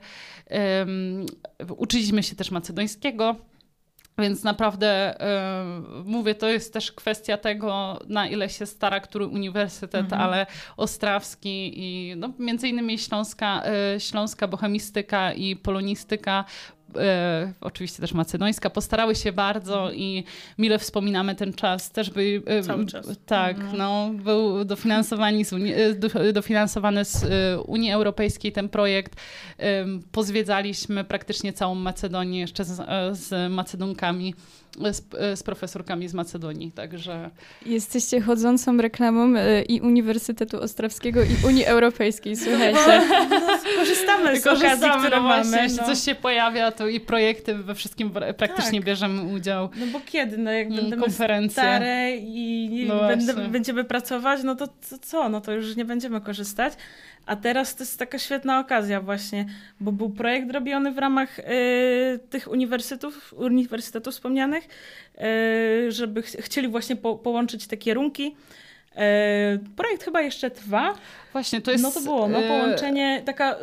Uczyliśmy 1.78 2.24
się 2.24 2.36
też 2.36 2.52
macedońskiego. 2.52 3.36
Więc 4.18 4.44
naprawdę 4.44 5.18
yy, 5.96 6.04
mówię, 6.04 6.36
to 6.36 6.50
jest 6.50 6.74
też 6.74 6.92
kwestia 6.92 7.38
tego, 7.38 8.00
na 8.08 8.28
ile 8.28 8.50
się 8.50 8.66
stara 8.66 9.00
który 9.00 9.28
uniwersytet, 9.28 10.04
mhm. 10.04 10.22
ale 10.22 10.46
Ostrawski 10.78 11.74
i 11.76 12.16
no, 12.18 12.34
między 12.40 12.68
innymi 12.68 13.00
Śląska, 13.00 13.64
yy, 13.94 14.00
Śląska 14.00 14.48
bohemistyka 14.48 15.34
i 15.34 15.56
polonistyka 15.56 16.46
e, 16.98 17.54
oczywiście 17.62 18.02
też 18.02 18.14
macedońska, 18.14 18.70
postarały 18.70 19.16
się 19.16 19.32
bardzo 19.32 19.92
i 19.92 20.24
mile 20.58 20.80
wspominamy 20.80 21.36
ten 21.36 21.54
czas. 21.54 21.92
Też 21.92 22.10
by, 22.10 22.42
e, 22.46 22.64
Cały 22.64 22.86
czas. 22.86 23.08
Tak, 23.26 23.56
Mhm. 23.58 23.78
no, 23.78 24.12
był 24.14 24.66
dofinansowany 24.66 25.46
z, 25.46 25.54
Unii, 25.54 25.74
e, 25.74 25.94
do- 25.94 26.34
dofinansowany 26.34 27.06
z 27.06 27.24
e, 27.24 27.62
Unii 27.62 27.92
Europejskiej 27.92 28.52
ten 28.52 28.70
projekt. 28.70 29.16
Em, 29.58 30.04
Pozwiedzaliśmy 30.12 31.04
praktycznie 31.04 31.54
całą 31.54 31.76
Macedonię 31.76 32.40
jeszcze 32.40 32.64
z, 32.66 32.80
e, 32.80 33.16
z 33.16 33.52
Macedonkami, 33.52 34.34
e, 34.38 34.65
z, 34.92 35.02
e, 35.18 35.36
z 35.38 35.44
profesorkami 35.44 36.08
z 36.08 36.14
Macedonii, 36.14 36.72
także 36.72 37.30
Jesteście 37.66 38.22
chodzącą 38.22 38.78
reklamą 38.78 39.36
y, 39.38 39.62
i 39.62 39.82
Uniwersytetu 39.82 40.62
Ostrawskiego 40.62 41.22
i 41.24 41.48
Unii 41.48 41.66
Europejskiej, 41.66 42.36
słuchajcie. 42.46 43.02
Korzystamy 43.76 44.40
z 44.40 44.48
okazji, 44.48 44.64
korzystamy, 44.68 45.00
które 45.04 45.18
no 45.18 45.24
właśnie, 45.24 45.52
mamy. 45.52 45.64
jeśli 45.64 45.78
No. 45.78 45.86
coś 45.86 46.00
się 46.00 46.16
pojawia, 46.16 46.72
to 46.72 46.88
i 46.88 47.00
projekty 47.00 47.56
we 47.56 47.76
wszystkim 47.76 48.10
pra- 48.10 48.34
praktycznie 48.34 48.80
Tak. 48.80 48.86
bierzemy 48.88 49.22
udział. 49.34 49.70
no 49.80 49.86
bo 49.94 50.00
kiedy? 50.06 50.38
No 50.38 50.52
jak 50.52 50.70
będziemy 50.70 50.98
konferencje. 50.98 51.52
stare 51.64 52.16
i 52.18 52.86
No 52.88 53.00
będę, 53.08 53.34
będziemy 53.34 53.84
pracować, 53.84 54.44
no 54.44 54.56
to, 54.56 54.68
to 54.68 54.98
co? 55.02 55.30
No 55.30 55.42
to 55.42 55.52
już 55.52 55.76
nie 55.76 55.86
będziemy 55.86 56.22
korzystać. 56.22 56.74
A 57.26 57.36
teraz 57.36 57.76
to 57.76 57.84
jest 57.84 58.00
taka 58.00 58.20
świetna 58.20 58.60
okazja 58.60 59.02
właśnie, 59.02 59.46
bo 59.80 59.92
był 59.92 60.10
projekt 60.10 60.52
robiony 60.52 60.92
w 60.92 60.98
ramach 60.98 61.40
y, 61.40 61.44
tych 62.30 62.52
uniwersytetów, 62.52 63.34
uniwersytetów 63.38 64.14
wspomnianych, 64.14 64.65
y, 65.88 65.92
żeby 65.92 66.22
ch- 66.22 66.38
chcieli 66.40 66.68
właśnie 66.68 66.96
po, 66.96 67.16
połączyć 67.16 67.68
te 67.68 67.78
kierunki. 67.78 68.36
Y, 68.92 68.98
projekt 69.76 70.04
chyba 70.04 70.22
jeszcze 70.22 70.52
trwa. 70.52 70.94
Właśnie, 71.34 71.62
to 71.62 71.72
jest... 71.72 71.84
no 71.84 71.92
to 71.92 72.02
było, 72.02 72.28
no 72.28 72.40
e, 72.40 72.48
połączenie, 72.48 73.22
taka 73.26 73.56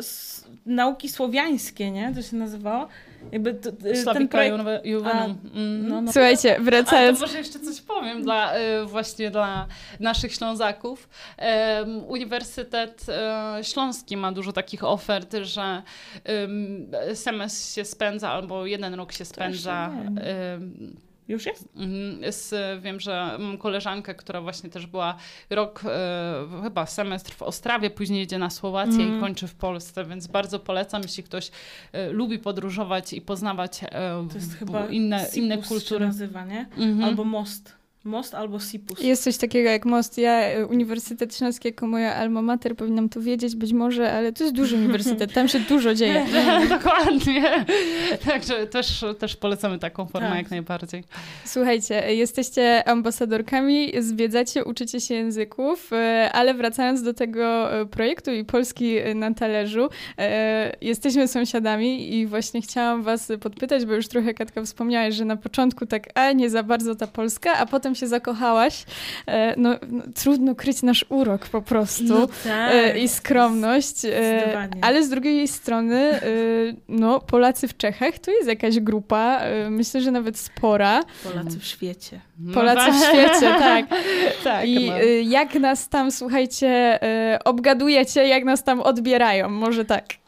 nauki 0.66 1.08
słowiańskie, 1.08 1.90
nie? 1.90 2.12
To 2.14 2.22
się 2.22 2.36
nazywało. 2.36 2.88
Jakby 3.32 3.54
t, 3.54 3.72
t, 3.72 4.04
ten 4.12 4.28
projekt... 4.28 4.56
Juwe- 4.56 4.80
Juvenum. 4.84 5.38
Mm. 5.54 5.88
No, 5.88 6.00
no, 6.00 6.12
Słuchajcie, 6.12 6.54
Ale 6.54 6.64
wracając... 6.64 7.18
to 7.20 7.26
może 7.26 7.38
jeszcze 7.38 7.60
coś 7.60 7.80
powiem 7.80 8.22
dla, 8.22 8.58
y, 8.58 8.84
właśnie 8.86 9.30
dla 9.30 9.66
naszych 10.00 10.32
Ślązaków. 10.34 11.08
Uniwersytet 12.08 13.06
e, 13.08 13.58
Śląski 13.62 14.16
ma 14.16 14.32
dużo 14.32 14.52
takich 14.52 14.84
ofert, 14.84 15.34
że 15.42 15.82
em, 16.24 16.86
semestr 17.14 17.74
się 17.74 17.84
spędza 17.84 18.30
albo 18.30 18.66
jeden 18.66 18.94
rok 18.94 19.12
się 19.12 19.24
spędza. 19.24 19.90
wiem. 20.04 20.16
Już 21.28 21.46
jest? 21.46 21.68
Mhm, 21.76 22.32
Z, 22.32 22.54
wiem, 22.82 23.00
że 23.00 23.36
mam 23.38 23.58
koleżankę, 23.58 24.14
która 24.14 24.40
właśnie 24.40 24.70
też 24.70 24.86
była 24.86 25.16
rok, 25.50 25.82
e, 25.84 26.62
chyba 26.62 26.86
semestr 26.86 27.32
w 27.34 27.42
Ostrawie, 27.42 27.90
później 27.90 28.20
jedzie 28.20 28.38
na 28.38 28.50
Słowację 28.50 28.94
Mhm. 29.02 29.18
i 29.18 29.20
kończy 29.20 29.46
w 29.48 29.54
Polsce, 29.54 30.04
więc 30.04 30.26
bardzo 30.26 30.58
polecam, 30.58 31.02
jeśli 31.02 31.22
ktoś 31.22 31.50
e, 31.92 32.08
lubi 32.10 32.38
podróżować 32.38 33.12
i 33.12 33.20
poznawać 33.20 33.80
e, 33.84 33.88
To 34.28 34.34
jest 34.34 34.54
chyba 34.54 34.86
inne, 34.86 35.26
inne 35.34 35.58
kultury. 35.58 36.06
nazywa, 36.06 36.44
nie? 36.44 36.60
Mhm. 36.76 37.04
Albo 37.04 37.24
most. 37.24 37.81
Most 38.04 38.34
albo 38.34 38.60
Sipus. 38.60 39.00
Jest 39.00 39.22
coś 39.22 39.36
takiego 39.36 39.70
jak 39.70 39.84
most. 39.84 40.18
Ja, 40.18 40.58
y, 40.58 40.66
Uniwersytet 40.66 41.36
Śląski 41.36 41.68
jako 41.68 41.86
moja 41.86 42.14
alma 42.14 42.42
mater, 42.42 42.76
powinnam 42.76 43.08
to 43.08 43.20
wiedzieć 43.20 43.56
być 43.56 43.72
może, 43.72 44.12
ale 44.12 44.32
to 44.32 44.44
jest 44.44 44.56
duży 44.56 44.76
uniwersytet, 44.82 45.32
tam 45.32 45.48
się 45.48 45.60
dużo 45.60 45.94
dzieje. 45.94 46.26
Dokładnie. 46.68 47.64
Także 48.24 48.66
też, 48.66 49.04
też 49.18 49.36
polecamy 49.36 49.78
taką 49.78 50.06
formę 50.06 50.28
Tak. 50.28 50.38
jak 50.38 50.50
najbardziej. 50.50 51.04
Słuchajcie, 51.44 52.14
jesteście 52.14 52.88
ambasadorkami, 52.88 53.92
zwiedzacie, 53.98 54.64
uczycie 54.64 55.00
się 55.00 55.14
języków, 55.14 55.92
e, 55.92 56.30
ale 56.32 56.54
wracając 56.54 57.02
do 57.02 57.14
tego 57.14 57.74
e, 57.80 57.86
projektu 57.86 58.32
i 58.32 58.44
Polski 58.44 58.96
na 59.14 59.34
talerzu, 59.34 59.88
e, 60.18 60.76
jesteśmy 60.80 61.28
sąsiadami 61.28 62.14
i 62.14 62.26
właśnie 62.26 62.62
chciałam 62.62 63.02
was 63.02 63.32
podpytać, 63.40 63.86
bo 63.86 63.94
już 63.94 64.08
trochę 64.08 64.34
Katka 64.34 64.62
wspomniałaś, 64.62 65.14
że 65.14 65.24
na 65.24 65.36
początku 65.36 65.86
tak, 65.86 66.08
a 66.14 66.32
nie 66.32 66.50
za 66.50 66.62
bardzo 66.62 66.94
ta 66.94 67.06
Polska, 67.06 67.52
a 67.58 67.66
potem 67.66 67.91
się 67.94 68.06
zakochałaś. 68.06 68.84
E, 69.26 69.54
No, 69.56 69.70
no 69.88 70.02
trudno 70.14 70.54
kryć 70.54 70.82
nasz 70.82 71.04
urok 71.08 71.48
po 71.48 71.62
prostu. 71.62 72.04
No 72.04 72.26
tak. 72.26 72.72
e, 72.72 72.98
i 72.98 73.08
skromność, 73.08 74.04
e, 74.04 74.68
ale 74.80 75.04
z 75.04 75.08
drugiej 75.08 75.48
strony, 75.48 76.20
no, 76.88 77.20
Polacy 77.20 77.68
w 77.68 77.76
Czechach 77.76 78.18
to 78.18 78.30
jest 78.30 78.48
jakaś 78.48 78.80
grupa, 78.80 79.40
myślę, 79.70 80.00
że 80.00 80.10
nawet 80.10 80.38
spora. 80.38 81.00
Polacy 81.24 81.58
w 81.58 81.64
świecie. 81.64 82.20
No 82.38 82.54
Polacy 82.54 82.92
w 82.92 83.04
świecie, 83.04 83.54
tak. 83.58 83.86
tak, 84.44 84.66
I 84.68 84.90
no. 84.90 84.96
jak 85.22 85.54
nas 85.54 85.88
tam, 85.88 86.10
słuchajcie, 86.10 86.98
obgadujecie, 87.44 88.28
jak 88.28 88.44
nas 88.44 88.64
tam 88.64 88.80
odbierają, 88.80 89.48
może 89.48 89.84
tak. 89.84 90.21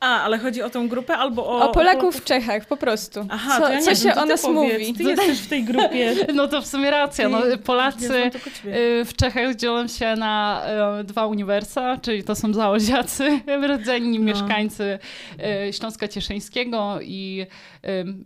A, 0.00 0.22
ale 0.22 0.38
chodzi 0.38 0.62
o 0.62 0.70
tą 0.70 0.88
grupę 0.88 1.16
albo 1.16 1.46
o... 1.46 1.70
O 1.70 1.72
Polaków 1.72 2.16
w 2.16 2.24
Czechach, 2.24 2.66
po 2.66 2.76
prostu. 2.76 3.26
Aha, 3.30 3.56
co 3.56 3.62
to 3.66 3.68
ja 3.72 3.78
nie 3.78 3.82
co 3.84 3.90
wiem, 3.90 3.96
się 4.00 4.12
to 4.12 4.22
o 4.22 4.26
nas 4.26 4.42
powiedz. 4.42 4.72
mówi? 4.72 4.94
Ty 4.94 5.02
jesteś 5.02 5.38
w 5.38 5.48
tej 5.48 5.64
grupie. 5.64 6.14
No 6.34 6.48
to 6.48 6.62
w 6.62 6.66
sumie 6.66 6.90
racja. 6.90 7.28
No, 7.28 7.38
Polacy 7.64 8.30
y, 8.64 9.04
w 9.04 9.12
Czechach 9.16 9.56
dzielą 9.56 9.88
się 9.88 10.16
na 10.16 10.62
e, 10.64 11.04
dwa 11.04 11.26
uniwersa, 11.26 11.96
czyli 12.02 12.24
to 12.24 12.34
są 12.34 12.54
załoziacy, 12.54 13.40
rdzenni 13.78 14.18
No. 14.18 14.24
mieszkańcy 14.24 14.98
e, 15.42 15.72
Śląska 15.72 16.08
Cieszyńskiego 16.08 16.98
i, 17.02 17.46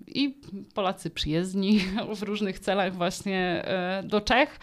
i 0.07 0.35
Polacy 0.75 1.11
przyjezdni 1.11 1.81
w 2.17 2.23
różnych 2.23 2.59
celach 2.59 2.95
właśnie 2.95 3.65
do 4.05 4.21
Czech. 4.21 4.59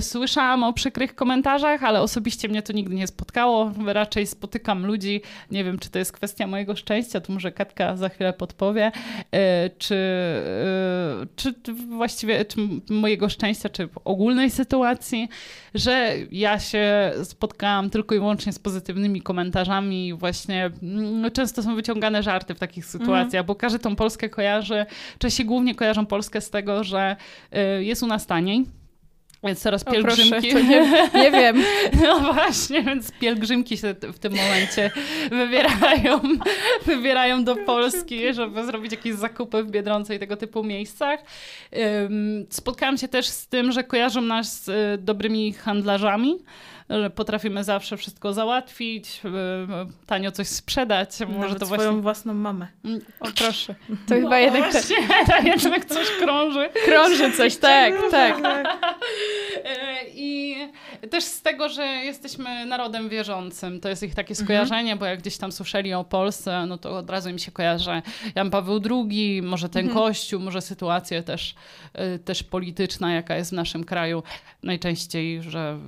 Słyszałam 0.00 0.64
o 0.64 0.72
przykrych 0.72 1.14
komentarzach, 1.14 1.84
ale 1.84 2.00
osobiście 2.00 2.48
mnie 2.48 2.62
to 2.62 2.72
nigdy 2.72 2.94
nie 2.94 3.06
spotkało. 3.06 3.72
Raczej 3.86 4.26
spotykam 4.26 4.86
ludzi, 4.86 5.22
nie 5.50 5.64
wiem, 5.64 5.78
czy 5.78 5.90
to 5.90 5.98
jest 5.98 6.12
kwestia 6.12 6.29
mojego 6.46 6.76
szczęścia, 6.76 7.20
tu 7.20 7.32
może 7.32 7.52
Katka 7.52 7.96
za 7.96 8.08
chwilę 8.08 8.32
podpowie, 8.32 8.92
e, 9.32 9.70
czy, 9.70 9.94
e, 9.94 11.26
czy 11.36 11.54
właściwie 11.88 12.44
czy 12.44 12.58
mojego 12.90 13.28
szczęścia, 13.28 13.68
czy 13.68 13.88
ogólnej 14.04 14.50
sytuacji, 14.50 15.28
że 15.74 16.14
ja 16.32 16.58
się 16.58 17.12
spotkałam 17.24 17.90
tylko 17.90 18.14
i 18.14 18.18
wyłącznie 18.18 18.52
z 18.52 18.58
pozytywnymi 18.58 19.22
komentarzami 19.22 20.14
właśnie 20.14 20.70
mm, 20.82 21.30
często 21.30 21.62
są 21.62 21.74
wyciągane 21.74 22.22
żarty 22.22 22.54
w 22.54 22.58
takich 22.58 22.86
sytuacjach, 22.86 23.46
bo 23.46 23.54
każdy 23.54 23.78
tą 23.78 23.96
Polskę 23.96 24.28
kojarzy, 24.28 24.86
Czesi 25.18 25.44
głównie 25.44 25.74
kojarzą 25.74 26.06
Polskę 26.06 26.40
z 26.40 26.50
tego, 26.50 26.84
że 26.84 27.16
e, 27.52 27.82
jest 27.84 28.02
u 28.02 28.06
nas 28.06 28.26
taniej, 28.26 28.66
więc 29.44 29.62
teraz 29.62 29.82
O, 29.82 29.90
proszę, 29.90 30.02
pielgrzymki. 30.16 30.52
to 30.52 30.60
nie, 30.60 31.10
nie 31.14 31.30
wiem. 31.30 31.62
No 32.04 32.20
właśnie, 32.20 32.82
więc 32.82 33.12
pielgrzymki 33.12 33.78
się 33.78 33.94
w 34.12 34.18
tym 34.18 34.32
momencie 34.32 34.90
wybierają, 35.30 36.20
wybierają 36.86 37.44
do 37.44 37.56
Polski, 37.56 38.34
żeby 38.34 38.66
zrobić 38.66 38.92
jakieś 38.92 39.14
zakupy 39.14 39.62
w 39.62 39.70
Biedronce 39.70 40.14
i 40.14 40.18
tego 40.18 40.36
typu 40.36 40.64
miejscach. 40.64 41.20
Spotkałam 42.50 42.98
się 42.98 43.08
też 43.08 43.26
z 43.26 43.46
tym, 43.46 43.72
że 43.72 43.84
kojarzą 43.84 44.20
nas 44.20 44.64
z 44.64 44.68
y, 44.68 44.98
dobrymi 44.98 45.52
handlarzami, 45.52 46.38
że 46.90 47.10
potrafimy 47.10 47.64
zawsze 47.64 47.96
wszystko 47.96 48.32
załatwić, 48.32 49.20
y, 49.24 49.30
tanio 50.06 50.32
coś 50.32 50.48
sprzedać. 50.48 51.10
Może 51.20 51.38
Nawet 51.38 51.58
to 51.58 51.66
swoją 51.66 51.82
właśnie... 51.82 52.02
własną 52.02 52.34
mamę. 52.34 52.66
O 53.20 53.26
proszę. 53.36 53.74
To 54.08 54.14
chyba 54.14 54.28
No 54.30 54.36
jednak 54.36 54.72
te, 54.72 54.80
właśnie, 54.80 54.96
jednak 55.54 55.84
coś 55.84 56.10
krąży. 56.10 56.68
krąży 56.84 57.32
coś, 57.32 57.56
tak, 57.56 57.94
tak. 58.10 58.38
E, 59.64 60.04
I 60.14 60.56
też 61.10 61.24
z 61.24 61.42
tego, 61.42 61.68
że 61.68 61.82
jesteśmy 61.86 62.66
narodem 62.66 63.08
wierzącym. 63.08 63.80
To 63.80 63.88
jest 63.88 64.02
ich 64.02 64.14
takie 64.14 64.32
Mhm. 64.32 64.46
skojarzenie, 64.46 64.96
bo 64.96 65.06
jak 65.06 65.18
gdzieś 65.20 65.36
tam 65.36 65.52
słyszeli 65.52 65.94
o 65.94 66.04
Polsce, 66.04 66.66
no 66.66 66.78
to 66.78 66.96
od 66.96 67.10
razu 67.10 67.30
im 67.30 67.38
się 67.38 67.52
kojarzy 67.52 68.02
Jan 68.34 68.50
Paweł 68.50 68.80
II, 68.90 69.42
może 69.42 69.68
ten 69.68 69.86
Mhm. 69.86 70.04
kościół, 70.04 70.40
może 70.40 70.60
sytuacja 70.60 71.22
też, 71.22 71.54
e, 71.92 72.18
też 72.18 72.42
polityczna, 72.42 73.12
jaka 73.12 73.36
jest 73.36 73.50
w 73.50 73.54
naszym 73.54 73.84
kraju. 73.84 74.22
Najczęściej, 74.62 75.42
że 75.42 75.78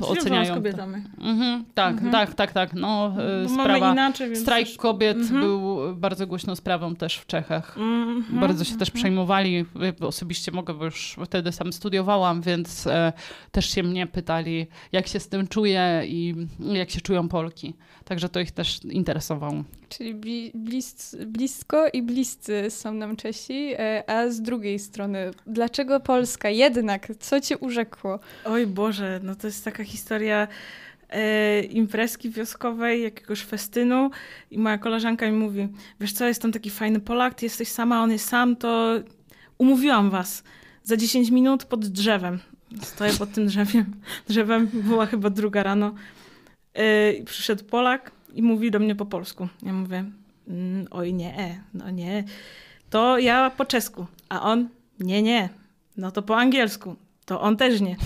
oceniają... 0.00 0.51
z 0.52 0.56
kobietami. 0.56 1.02
Mhm, 1.18 1.64
tak, 1.74 1.92
Mhm. 1.92 2.12
tak, 2.12 2.34
tak, 2.34 2.52
tak. 2.52 2.74
No, 2.74 3.10
Bo 3.10 3.22
mamy 3.22 3.48
sprawa... 3.48 3.92
inaczej, 3.92 4.26
więc 4.28 4.40
Strajk 4.42 4.68
też- 4.68 4.76
kobiet 4.76 5.16
Mhm. 5.16 5.40
był 5.40 5.78
bardzo 5.96 6.26
głośną 6.26 6.56
sprawą 6.56 6.94
też 6.96 7.16
w 7.16 7.26
Czechach. 7.26 7.78
Mhm, 7.78 8.40
Bardzo 8.40 8.64
się 8.64 8.76
też 8.76 8.88
mhm. 8.88 9.00
przejmowali. 9.02 9.64
Ja 9.80 10.06
Osobiście 10.06 10.52
mogę, 10.52 10.74
bo 10.74 10.84
już 10.84 11.16
wtedy 11.24 11.52
sam 11.52 11.72
studiowałam, 11.72 12.42
więc 12.42 12.86
e, 12.86 13.12
też 13.50 13.70
się 13.70 13.82
mnie 13.82 14.06
pytali, 14.06 14.66
jak 14.92 15.06
się 15.08 15.20
z 15.20 15.28
tym 15.28 15.48
czuję 15.48 16.02
i 16.06 16.34
jak 16.60 16.90
się 16.90 17.00
czują 17.00 17.28
Polki. 17.28 17.74
Także 18.04 18.28
to 18.28 18.40
ich 18.40 18.50
też 18.50 18.84
interesowało. 18.84 19.64
Czyli 19.96 20.14
bli, 20.14 20.50
blis, 20.54 21.16
blisko 21.26 21.86
i 21.92 22.02
bliscy 22.02 22.70
są 22.70 22.94
nam 22.94 23.16
Czesi, 23.16 23.74
e, 23.78 24.10
a 24.10 24.30
z 24.30 24.42
drugiej 24.42 24.78
strony, 24.78 25.30
dlaczego 25.46 26.00
Polska 26.00 26.48
jednak? 26.48 27.08
Co 27.20 27.40
cię 27.40 27.58
urzekło? 27.58 28.18
Oj 28.44 28.66
Boże, 28.66 29.20
no 29.22 29.34
to 29.34 29.46
jest 29.46 29.64
taka 29.64 29.84
historia 29.84 30.48
e, 31.08 31.62
imprezki 31.62 32.30
wioskowej, 32.30 33.02
jakiegoś 33.02 33.42
festynu 33.42 34.10
i 34.50 34.58
moja 34.58 34.78
koleżanka 34.78 35.26
mi 35.26 35.32
mówi, 35.32 35.68
wiesz 36.00 36.12
co, 36.12 36.26
jest 36.26 36.42
tam 36.42 36.52
taki 36.52 36.70
fajny 36.70 37.00
Polak, 37.00 37.34
ty 37.34 37.46
jesteś 37.46 37.68
sama, 37.68 38.02
on 38.02 38.12
jest 38.12 38.28
sam, 38.28 38.56
to 38.56 38.94
umówiłam 39.58 40.10
was 40.10 40.42
za 40.84 40.96
10 40.96 41.30
minut 41.30 41.64
pod 41.64 41.86
drzewem. 41.86 42.38
Stoję 42.82 43.12
pod 43.12 43.32
tym 43.32 43.46
drzewem, 43.46 43.84
drzewem, 44.28 44.68
była 44.72 45.06
chyba 45.06 45.30
druga 45.30 45.62
rano. 45.62 45.94
I 47.20 47.24
przyszedł 47.24 47.64
Polak 47.64 48.10
i 48.34 48.42
mówi 48.42 48.70
do 48.70 48.78
mnie 48.78 48.94
po 48.94 49.06
polsku. 49.06 49.48
Ja 49.62 49.72
mówię, 49.72 50.04
mm, 50.48 50.86
oj 50.90 51.14
nie, 51.14 51.62
no 51.74 51.90
nie, 51.90 52.24
to 52.90 53.18
ja 53.18 53.50
po 53.50 53.64
czesku, 53.64 54.06
a 54.28 54.42
on 54.42 54.68
nie, 55.00 55.22
nie, 55.22 55.48
no 55.96 56.10
to 56.10 56.22
po 56.22 56.36
angielsku, 56.36 56.96
to 57.24 57.40
on 57.40 57.56
też 57.56 57.80
nie. 57.80 57.96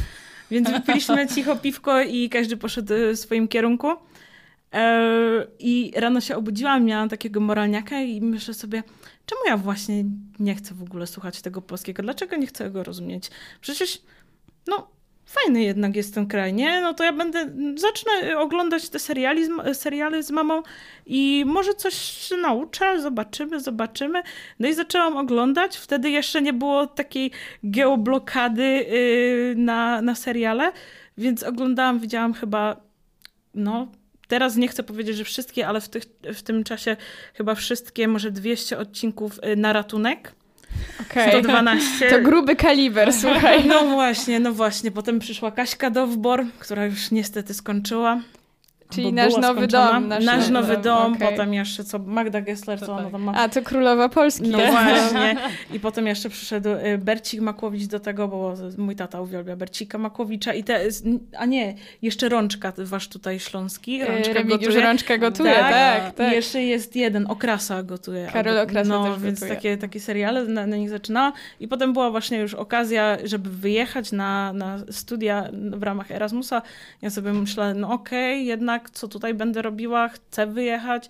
Więc 0.50 0.70
wypiliśmy 0.70 1.26
cicho 1.34 1.56
piwko 1.56 2.02
i 2.02 2.28
każdy 2.28 2.56
poszedł 2.56 2.94
w 3.12 3.16
swoim 3.18 3.48
kierunku. 3.48 3.88
E, 4.72 5.46
I 5.58 5.92
rano 5.96 6.20
się 6.20 6.36
obudziłam, 6.36 6.84
miałam 6.84 7.08
takiego 7.08 7.40
moralniaka 7.40 8.00
i 8.00 8.20
myślę 8.20 8.54
sobie, 8.54 8.82
czemu 9.26 9.40
ja 9.46 9.56
właśnie 9.56 10.04
nie 10.38 10.54
chcę 10.54 10.74
w 10.74 10.82
ogóle 10.82 11.06
słuchać 11.06 11.42
tego 11.42 11.62
polskiego? 11.62 12.02
Dlaczego 12.02 12.36
nie 12.36 12.46
chcę 12.46 12.70
go 12.70 12.82
rozumieć? 12.82 13.30
Przecież, 13.60 14.02
no, 14.66 14.90
fajny 15.26 15.62
jednak 15.62 15.96
jest 15.96 16.14
ten 16.14 16.26
kraj, 16.26 16.52
nie? 16.52 16.80
No 16.80 16.94
to 16.94 17.04
ja 17.04 17.12
będę, 17.12 17.50
zacznę 17.76 18.38
oglądać 18.38 18.88
te 18.88 18.98
seriali 18.98 19.42
seriale 19.72 20.22
z 20.22 20.30
mamą 20.30 20.62
i 21.06 21.44
może 21.46 21.74
coś 21.74 21.94
się 21.94 22.36
nauczę, 22.36 23.00
zobaczymy, 23.00 23.60
zobaczymy. 23.60 24.22
No 24.58 24.68
i 24.68 24.74
zaczęłam 24.74 25.16
oglądać, 25.16 25.76
wtedy 25.76 26.10
jeszcze 26.10 26.42
nie 26.42 26.52
było 26.52 26.86
takiej 26.86 27.30
geoblokady 27.62 28.62
yy, 28.62 29.54
na, 29.56 30.02
na 30.02 30.14
seriale, 30.14 30.72
więc 31.18 31.42
oglądałam, 31.42 31.98
widziałam 31.98 32.34
chyba, 32.34 32.76
no 33.54 33.88
teraz 34.28 34.56
nie 34.56 34.68
chcę 34.68 34.82
powiedzieć, 34.82 35.16
że 35.16 35.24
wszystkie, 35.24 35.68
ale 35.68 35.80
w, 35.80 35.88
tych, 35.88 36.02
w 36.34 36.42
tym 36.42 36.64
czasie 36.64 36.96
chyba 37.34 37.54
wszystkie, 37.54 38.08
może 38.08 38.30
200 38.30 38.78
odcinków 38.78 39.38
y, 39.52 39.56
na 39.56 39.72
ratunek. 39.72 40.34
Okay. 41.10 41.28
112. 41.28 42.10
To 42.10 42.20
gruby 42.20 42.56
kaliber, 42.56 43.12
słuchaj. 43.12 43.64
No 43.64 43.84
właśnie, 43.86 44.40
no 44.40 44.52
właśnie. 44.52 44.90
Potem 44.90 45.18
przyszła 45.18 45.50
Kaśka 45.50 45.90
Dowbor, 45.90 46.44
która 46.58 46.84
już 46.84 47.10
niestety 47.10 47.54
skończyła. 47.54 48.20
Czyli 48.90 49.12
nasz 49.12 49.36
nowy 49.36 49.66
dom. 49.66 50.08
Nasz, 50.08 50.24
nasz 50.24 50.48
nowy 50.48 50.72
dom, 50.72 50.82
dom 50.82 51.12
okay. 51.12 51.30
potem 51.30 51.54
jeszcze 51.54 51.84
co 51.84 51.98
Magda 51.98 52.40
Gessler, 52.40 52.80
co 52.80 52.96
ona 52.96 53.10
tam 53.10 53.22
ma. 53.22 53.32
A, 53.34 53.48
to 53.48 53.62
królowa 53.62 54.08
Polski. 54.08 54.48
No 54.48 54.58
właśnie. 54.72 55.36
I 55.72 55.80
potem 55.80 56.06
jeszcze 56.06 56.28
przyszedł 56.28 56.68
y, 56.68 56.98
Bercik 56.98 57.40
Makłowicz 57.40 57.86
do 57.86 58.00
tego, 58.00 58.28
bo 58.28 58.54
mój 58.78 58.96
tata 58.96 59.20
uwielbia 59.20 59.56
Bercika 59.56 59.98
Makłowicza 59.98 60.54
i 60.54 60.64
te, 60.64 60.80
a 61.38 61.46
nie, 61.46 61.74
jeszcze 62.02 62.28
Rączka, 62.28 62.72
wasz 62.78 63.08
tutaj 63.08 63.40
śląski. 63.40 64.02
Y, 64.02 64.06
Rączka 64.06 64.32
Remigiusz 64.32 64.66
gotuje. 64.66 64.84
Rączka 64.84 65.18
gotuje, 65.18 65.54
tak, 65.54 65.72
tak, 65.72 66.14
tak. 66.14 66.32
I 66.32 66.34
jeszcze 66.34 66.62
jest 66.62 66.96
jeden, 66.96 67.26
Okrasa 67.30 67.82
gotuje. 67.82 68.28
Karol 68.32 68.58
Okrasa 68.58 68.88
No, 68.88 69.04
też 69.04 69.22
więc 69.22 69.40
gotuje. 69.40 69.56
takie, 69.56 69.76
takie 69.76 70.00
seriale 70.00 70.44
na, 70.44 70.66
na 70.66 70.76
nich 70.76 70.90
zaczynała. 70.90 71.32
I 71.60 71.68
potem 71.68 71.92
była 71.92 72.10
właśnie 72.10 72.38
już 72.38 72.54
okazja, 72.54 73.18
żeby 73.24 73.50
wyjechać 73.50 74.12
na, 74.12 74.52
na 74.52 74.78
studia 74.90 75.48
w 75.52 75.82
ramach 75.82 76.10
Erasmusa. 76.10 76.62
Ja 77.02 77.10
sobie 77.10 77.32
myślałam, 77.32 77.80
no 77.80 77.92
okej, 77.92 78.34
okay, 78.34 78.44
jednak 78.44 78.75
co 78.92 79.08
tutaj 79.08 79.34
będę 79.34 79.62
robiła, 79.62 80.08
chcę 80.08 80.46
wyjechać, 80.46 81.08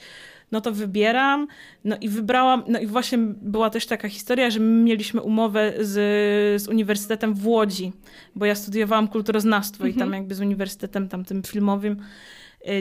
no 0.52 0.61
to 0.61 0.72
wybieram. 0.72 1.46
No 1.85 1.96
i 2.00 2.09
wybrałam, 2.09 2.64
no 2.68 2.79
i 2.79 2.87
właśnie 2.87 3.18
była 3.18 3.70
też 3.70 3.87
taka 3.87 4.09
historia, 4.09 4.50
że 4.50 4.61
my 4.61 4.83
mieliśmy 4.83 5.22
umowę 5.22 5.72
z, 5.81 5.92
z 6.62 6.68
Uniwersytetem 6.68 7.35
w 7.35 7.46
Łodzi, 7.46 7.92
bo 8.35 8.46
ja 8.46 8.55
studiowałam 8.55 9.09
kulturoznawstwo 9.09 9.85
mhm. 9.85 9.90
i 9.90 9.94
tam 9.94 10.09
mhm. 10.09 10.22
jakby 10.22 10.35
z 10.35 10.40
Uniwersytetem 10.40 11.09
tamtym 11.09 11.42
filmowym 11.42 11.96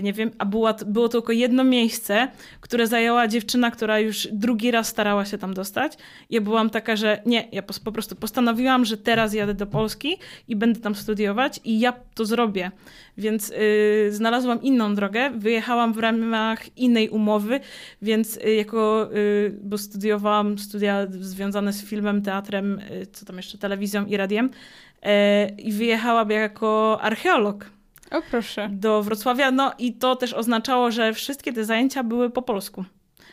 nie 0.03 0.13
wiem, 0.13 0.31
a 0.37 0.45
była, 0.45 0.73
było 0.73 1.09
tylko 1.09 1.31
jedno 1.31 1.63
miejsce, 1.63 2.27
które 2.61 2.87
zajęła 2.87 3.27
dziewczyna, 3.27 3.71
która 3.71 3.99
już 3.99 4.27
drugi 4.31 4.71
raz 4.71 4.87
starała 4.87 5.25
się 5.25 5.37
tam 5.37 5.53
dostać. 5.53 5.93
Ja 6.29 6.41
byłam 6.41 6.69
taka, 6.69 6.95
że 6.95 7.21
nie, 7.25 7.47
ja 7.51 7.61
po, 7.61 7.73
po 7.83 7.91
prostu 7.91 8.15
postanowiłam, 8.15 8.85
że 8.85 8.97
teraz 8.97 9.33
jadę 9.33 9.53
do 9.53 9.67
Polski 9.67 10.17
i 10.47 10.55
będę 10.55 10.79
tam 10.79 10.95
studiować 10.95 11.59
i 11.63 11.79
ja 11.79 11.93
to 12.15 12.25
zrobię. 12.25 12.71
Więc 13.17 13.49
y, 13.49 14.07
znalazłam 14.11 14.61
inną 14.61 14.95
drogę, 14.95 15.31
wyjechałam 15.35 15.93
w 15.93 15.97
ramach 15.97 16.77
innej 16.77 17.09
umowy, 17.09 17.59
więc 18.01 18.37
y, 18.37 18.53
jako, 18.53 19.09
y, 19.15 19.59
bo 19.63 19.77
studiowałam 19.77 20.57
studia 20.57 21.07
związane 21.09 21.73
z 21.73 21.85
filmem, 21.85 22.21
teatrem, 22.21 22.81
co 23.11 23.25
tam 23.25 23.37
jeszcze, 23.37 23.57
telewizją 23.57 24.05
i 24.05 24.17
radiem 24.17 24.45
y, 24.45 25.09
i 25.57 25.71
wyjechałam 25.71 26.29
jako 26.29 27.01
archeolog 27.01 27.65
o 28.11 28.21
proszę. 28.31 28.69
Do 28.71 29.03
Wrocławia. 29.03 29.51
No 29.51 29.73
i 29.79 29.93
to 29.93 30.15
też 30.15 30.33
oznaczało, 30.33 30.91
że 30.91 31.13
wszystkie 31.13 31.53
te 31.53 31.65
zajęcia 31.65 32.03
były 32.03 32.29
po 32.29 32.41
polsku 32.41 32.85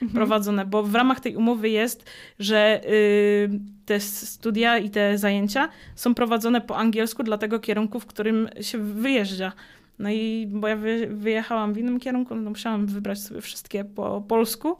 mhm. 0.03 0.11
prowadzone, 0.11 0.67
bo 0.67 0.83
w 0.83 0.95
ramach 0.95 1.21
tej 1.21 1.37
umowy 1.37 1.69
jest, 1.69 2.11
że 2.39 2.81
y, 2.87 3.51
te 3.87 4.01
studia 4.01 4.79
i 4.79 4.91
te 4.91 5.19
zajęcia 5.19 5.69
są 5.97 6.15
prowadzone 6.15 6.61
po 6.61 6.77
angielsku 6.77 7.23
dla 7.23 7.39
tego 7.39 7.61
kierunku, 7.61 8.01
w 8.01 8.07
którym 8.07 8.49
się 8.61 8.79
wyjeżdża. 8.79 9.53
No 9.99 10.11
i 10.11 10.49
bo 10.51 10.69
ja 10.69 10.77
wy, 10.77 11.07
wyjechałam 11.07 11.75
w 11.75 11.79
innym 11.79 12.01
kierunku, 12.01 12.35
no 12.35 12.51
musiałam 12.51 12.87
wybrać 12.87 13.21
sobie 13.21 13.41
wszystkie 13.41 13.85
po 13.85 14.21
polsku. 14.21 14.77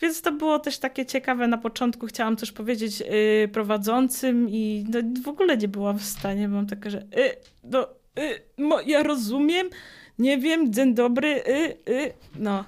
Więc 0.00 0.22
to 0.22 0.32
było 0.32 0.58
też 0.58 0.78
takie 0.78 1.06
ciekawe 1.06 1.48
na 1.48 1.58
początku. 1.58 2.06
Chciałam 2.06 2.36
coś 2.36 2.52
powiedzieć 2.52 3.00
yy, 3.00 3.48
prowadzącym 3.52 4.48
i 4.50 4.84
no, 4.88 4.98
w 5.22 5.28
ogóle 5.28 5.56
nie 5.56 5.68
byłam 5.68 5.98
w 5.98 6.04
stanie. 6.04 6.48
Byłam 6.48 6.66
taka, 6.66 6.90
że 6.90 6.98
yy, 7.16 7.30
no, 7.64 7.88
y, 8.18 8.42
mo, 8.58 8.80
ja 8.80 9.02
rozumiem, 9.02 9.70
nie 10.18 10.38
wiem, 10.38 10.72
dzień 10.72 10.94
dobry, 10.94 11.42
y, 11.48 11.90
y. 11.90 12.12
no. 12.34 12.64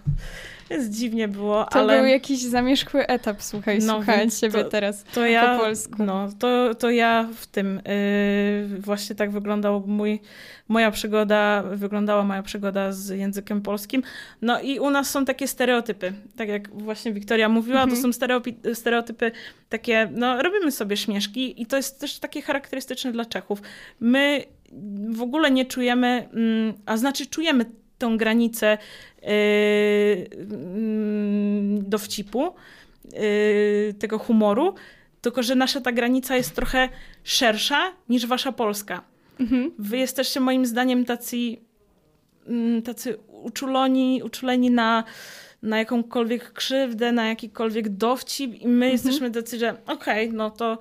Jest 0.71 0.91
dziwnie 0.91 1.29
było, 1.29 1.65
to 1.65 1.79
ale... 1.79 1.97
był 1.97 2.07
jakiś 2.07 2.43
zamierzchły 2.43 3.07
etap, 3.07 3.43
słuchaj, 3.43 3.79
no, 3.79 3.97
słuchając 3.97 4.39
siebie 4.41 4.65
to, 4.65 4.71
teraz 4.71 5.05
to 5.05 5.27
ja, 5.27 5.57
po 5.57 5.65
polsku. 5.65 6.05
No, 6.05 6.29
to, 6.39 6.75
to 6.75 6.91
ja 6.91 7.29
w 7.37 7.47
tym 7.47 7.81
yy, 8.71 8.81
właśnie 8.81 9.17
tak 9.17 9.31
wyglądał 9.31 9.83
mój, 9.87 10.21
moja 10.69 10.91
przygoda, 10.91 11.63
wyglądała 11.63 12.25
moja 12.25 12.43
przygoda 12.43 12.93
z 12.93 13.09
językiem 13.09 13.63
polskim. 13.63 14.03
No 14.43 14.61
i 14.61 14.79
u 14.79 14.91
nas 14.91 15.11
są 15.11 15.25
takie 15.25 15.49
stereotypy, 15.49 16.13
tak 16.37 16.49
jak 16.49 16.83
właśnie 16.83 17.13
Wiktoria 17.13 17.49
mówiła, 17.49 17.83
mhm. 17.83 17.97
to 17.97 18.03
są 18.03 18.13
stereotypy, 18.13 18.75
stereotypy 18.75 19.33
takie, 19.69 20.09
no 20.13 20.43
robimy 20.43 20.73
sobie 20.73 20.97
śmieszki 20.97 21.63
i 21.63 21.67
to 21.67 21.77
jest 21.77 22.01
też 22.01 22.19
takie 22.19 22.43
charakterystyczne 22.43 23.13
dla 23.13 23.25
Czechów. 23.25 23.63
My 24.01 24.45
w 25.09 25.23
ogóle 25.23 25.51
nie 25.51 25.65
czujemy, 25.65 26.29
mm, 26.33 26.75
a 26.87 26.97
znaczy 26.97 27.27
czujemy 27.27 27.65
tą 28.01 28.19
granicę 28.19 28.79
yy, 29.23 29.29
mm, 30.41 31.91
dowcipu, 31.91 32.55
yy, 33.13 33.95
tego 33.99 34.19
humoru, 34.19 34.75
tylko 35.21 35.43
że 35.43 35.55
nasza 35.55 35.81
ta 35.81 35.93
granica 35.93 36.37
jest 36.37 36.55
trochę 36.55 36.89
szersza 37.25 37.93
niż 38.09 38.27
wasza 38.27 38.53
Polska. 38.53 39.03
Mhm. 39.41 39.73
Wy 39.79 39.99
jesteście 39.99 40.41
moim 40.41 40.67
zdaniem 40.67 41.05
tacy, 41.05 41.37
mm, 42.47 42.83
tacy 42.83 43.19
uczuloni, 43.43 44.23
uczuleni 44.23 44.71
na, 44.71 45.05
na 45.63 45.79
jakąkolwiek 45.79 46.53
krzywdę, 46.53 47.13
na 47.13 47.29
jakikolwiek 47.29 47.89
dowcip 47.89 48.55
i 48.55 48.69
my 48.69 48.87
mhm. 48.87 48.93
jesteśmy 48.93 49.31
tacy, 49.31 49.59
że 49.59 49.71
okej, 49.87 50.27
okay, 50.27 50.37
no 50.37 50.51
to, 50.51 50.79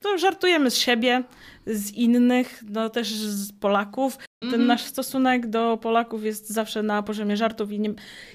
to 0.00 0.18
żartujemy 0.18 0.70
z 0.70 0.76
siebie, 0.76 1.22
z 1.66 1.92
innych, 1.92 2.64
no 2.68 2.90
też 2.90 3.08
z 3.12 3.52
Polaków. 3.52 4.18
Ten 4.40 4.48
mm 4.48 4.60
-hmm. 4.60 4.66
nasz 4.66 4.82
stosunek 4.82 5.46
do 5.46 5.76
Polaków 5.76 6.24
jest 6.24 6.50
zawsze 6.50 6.82
na 6.82 7.02
poziomie 7.02 7.36
żartów 7.36 7.72
i 7.72 7.80
nie, 7.80 7.90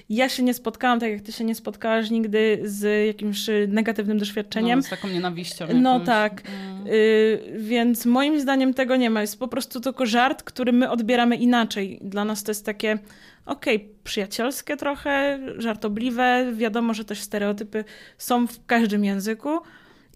ja 0.08 0.28
się 0.28 0.42
nie 0.42 0.54
spotkałam, 0.54 1.00
tak 1.00 1.10
jak 1.10 1.20
ty 1.20 1.32
się 1.32 1.44
nie 1.44 1.54
spotkałaś 1.54 2.10
nigdy 2.10 2.60
z 2.64 3.06
jakimś 3.06 3.46
negatywnym 3.68 4.18
doświadczeniem. 4.18 4.78
No, 4.78 4.82
z 4.82 4.88
taką 4.88 5.08
nienawiścią. 5.08 5.66
No 5.74 5.92
jakąś. 5.92 6.06
tak, 6.06 6.42
mm. 6.46 6.86
y, 6.86 7.56
więc 7.58 8.06
moim 8.06 8.40
zdaniem 8.40 8.74
tego 8.74 8.96
nie 8.96 9.10
ma. 9.10 9.20
Jest 9.20 9.38
po 9.38 9.48
prostu 9.48 9.80
tylko 9.80 10.06
żart, 10.06 10.42
który 10.42 10.72
my 10.72 10.90
odbieramy 10.90 11.36
inaczej. 11.36 11.98
Dla 12.02 12.24
nas 12.24 12.42
to 12.42 12.50
jest 12.50 12.66
takie 12.66 12.98
okej, 13.46 13.76
okay, 13.76 13.88
przyjacielskie 14.04 14.76
trochę, 14.76 15.38
żartobliwe. 15.58 16.52
Wiadomo, 16.54 16.94
że 16.94 17.04
też 17.04 17.20
stereotypy 17.20 17.84
są 18.18 18.46
w 18.46 18.66
każdym 18.66 19.04
języku, 19.04 19.58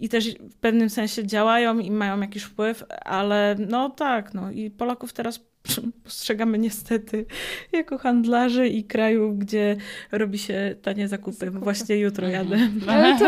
i 0.01 0.09
też 0.09 0.35
w 0.35 0.57
pewnym 0.57 0.90
sensie 0.90 1.27
działają 1.27 1.79
i 1.79 1.90
mają 1.90 2.20
jakiś 2.20 2.42
wpływ, 2.42 2.85
ale 3.05 3.57
no 3.68 3.90
tak, 3.90 4.35
no 4.35 4.51
i 4.51 4.70
Polaków 4.70 5.12
teraz 5.12 5.47
postrzegamy 6.04 6.59
niestety 6.59 7.26
jako 7.72 7.98
handlarzy 7.98 8.68
i 8.68 8.85
kraju, 8.85 9.35
gdzie 9.35 9.76
robi 10.12 10.38
się 10.38 10.74
tanie 10.83 11.09
zakupy. 11.09 11.38
zakupy. 11.38 11.64
Właśnie 11.64 11.96
jutro 11.96 12.26
mhm. 12.26 12.50
jadę. 12.50 12.68
Ale 12.87 13.18
to, 13.18 13.24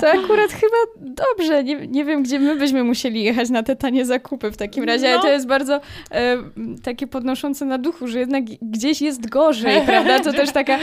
to 0.00 0.10
akurat 0.10 0.50
chyba 0.52 0.76
dobrze. 0.96 1.64
Nie, 1.64 1.86
nie 1.86 2.04
wiem, 2.04 2.22
gdzie 2.22 2.38
my 2.38 2.56
byśmy 2.56 2.84
musieli 2.84 3.24
jechać 3.24 3.50
na 3.50 3.62
te 3.62 3.76
tanie 3.76 4.06
zakupy 4.06 4.50
w 4.50 4.56
takim 4.56 4.84
razie, 4.84 5.06
no. 5.06 5.12
ale 5.12 5.22
to 5.22 5.28
jest 5.28 5.46
bardzo 5.46 5.80
e, 6.10 6.36
takie 6.82 7.06
podnoszące 7.06 7.64
na 7.64 7.78
duchu, 7.78 8.08
że 8.08 8.18
jednak 8.18 8.44
gdzieś 8.62 9.02
jest 9.02 9.28
gorzej, 9.28 9.80
prawda? 9.86 10.20
To 10.20 10.32
też 10.32 10.52
taka 10.52 10.78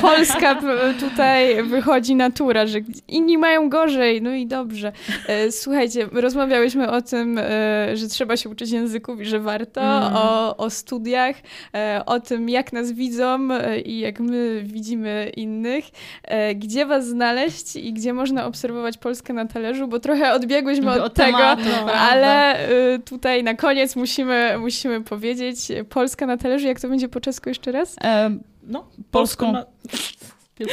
polska 0.00 0.60
tutaj 1.00 1.62
wychodzi 1.62 2.14
natura, 2.14 2.66
że 2.66 2.78
inni 3.08 3.38
mają 3.38 3.68
gorzej, 3.68 4.22
no 4.22 4.34
i 4.34 4.46
dobrze. 4.46 4.92
E, 5.28 5.52
słuchajcie, 5.52 6.08
rozmawiałyśmy 6.12 6.90
o 6.90 7.02
tym, 7.02 7.38
e, 7.38 7.96
że 7.96 8.08
trzeba 8.08 8.36
się 8.36 8.48
uczyć 8.48 8.70
języków 8.70 9.20
i 9.20 9.24
że 9.24 9.40
warto, 9.40 9.80
mm. 9.80 10.16
o 10.16 10.33
o, 10.56 10.70
studiach, 10.70 11.36
e, 11.74 12.02
o 12.06 12.20
tym, 12.20 12.48
jak 12.48 12.72
nas 12.72 12.92
widzą 12.92 13.48
e, 13.50 13.80
i 13.80 13.98
jak 13.98 14.20
my 14.20 14.62
widzimy 14.66 15.32
innych, 15.36 15.84
e, 16.22 16.54
gdzie 16.54 16.86
was 16.86 17.06
znaleźć 17.06 17.76
i 17.76 17.92
gdzie 17.92 18.12
można 18.12 18.46
obserwować 18.46 18.98
Polskę 18.98 19.32
na 19.32 19.46
talerzu, 19.46 19.88
bo 19.88 20.00
trochę 20.00 20.32
odbiegłyśmy 20.32 20.90
od, 20.90 21.00
od 21.00 21.14
tego, 21.14 21.38
tematu, 21.38 21.88
ale 21.98 22.58
tutaj 23.04 23.42
na 23.42 23.54
koniec 23.54 23.96
musimy, 23.96 24.58
musimy 24.58 25.00
powiedzieć 25.00 25.56
Polska 25.88 26.26
na 26.26 26.36
talerzu, 26.36 26.66
jak 26.66 26.80
to 26.80 26.88
będzie 26.88 27.08
po 27.08 27.20
czesku 27.20 27.48
jeszcze 27.48 27.72
raz? 27.72 27.96
E, 28.04 28.38
no, 28.62 28.88
polską... 29.10 29.52
Na... 29.52 29.64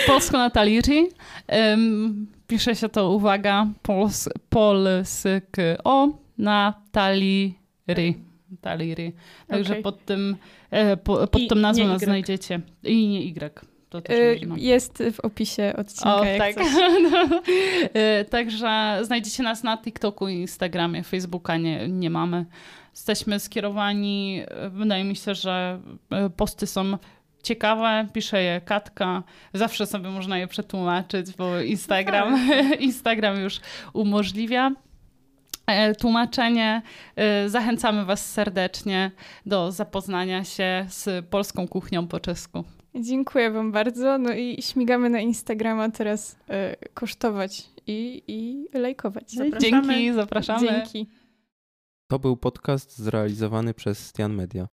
Polsko 0.08 0.38
na 0.38 0.50
Taliri. 0.50 1.10
Um, 1.50 2.28
pisze 2.48 2.76
się 2.76 2.90
to, 2.90 3.10
uwaga, 3.10 3.68
pols, 3.82 4.30
polsko 4.50 5.30
na 6.38 6.74
Taliri. 6.92 8.31
Taliri. 8.62 9.14
Także 9.48 9.72
Okej. 9.74 9.84
pod 9.84 10.06
tym, 10.06 10.36
e, 10.72 10.98
po, 10.98 11.28
pod 11.28 11.42
I 11.42 11.48
tą 11.48 11.56
nazwą 11.56 11.88
nas 11.88 12.02
Y. 12.02 12.06
znajdziecie. 12.06 12.60
I 12.84 13.08
nie 13.08 13.24
Y. 13.26 13.62
Y. 14.10 14.40
Jest 14.58 15.04
w 15.14 15.20
opisie 15.20 15.74
odcinka. 15.78 16.16
O, 16.16 16.24
tak. 16.38 16.56
No. 17.12 17.42
E, 17.94 18.26
Także 18.26 19.00
znajdziecie 19.02 19.44
nas 19.44 19.64
na 19.64 19.78
TikToku 19.78 20.28
i 20.28 20.34
Instagramie. 20.34 21.04
Facebooka 21.04 21.58
nie, 21.58 21.88
nie 21.88 22.10
mamy. 22.10 22.46
Jesteśmy 22.94 23.40
skierowani, 23.40 24.42
e, 24.48 24.70
wydaje 24.70 25.04
mi 25.04 25.16
się, 25.16 25.36
że 25.36 25.80
posty 26.38 26.68
są 26.68 26.98
ciekawe, 27.44 28.08
pisze 28.14 28.44
je 28.44 28.62
Katka. 28.62 29.24
Zawsze 29.54 29.86
sobie 29.86 30.10
można 30.10 30.38
je 30.38 30.48
przetłumaczyć, 30.48 31.36
bo 31.38 31.60
Instagram, 31.60 32.50
Instagram 32.80 33.40
już 33.42 33.60
umożliwia. 33.94 34.72
E, 35.74 35.96
Tłumaczenie. 35.96 36.82
E, 37.16 37.50
Zachęcamy 37.50 38.06
Was 38.06 38.32
serdecznie 38.32 39.12
do 39.46 39.72
zapoznania 39.72 40.44
się 40.44 40.86
z 40.90 41.26
polską 41.26 41.68
kuchnią 41.68 42.08
po 42.08 42.20
czesku. 42.20 42.64
Dziękuję 42.96 43.52
wam 43.52 43.72
bardzo. 43.72 44.18
No 44.18 44.34
i 44.34 44.62
śmigamy 44.62 45.10
na 45.10 45.20
Instagrama 45.20 45.90
teraz 45.90 46.34
y, 46.34 46.36
kosztować 46.94 47.70
i, 47.88 48.24
i 48.28 48.68
lajkować. 48.80 49.32
Zapraszamy. 49.32 49.88
Dzięki, 49.88 50.14
zapraszamy. 50.14 50.68
Dzięki. 50.68 51.10
To 52.08 52.20
był 52.20 52.38
podcast 52.38 52.98
zrealizowany 52.98 53.74
przez 53.74 54.08
Stian 54.08 54.34
Media. 54.34 54.68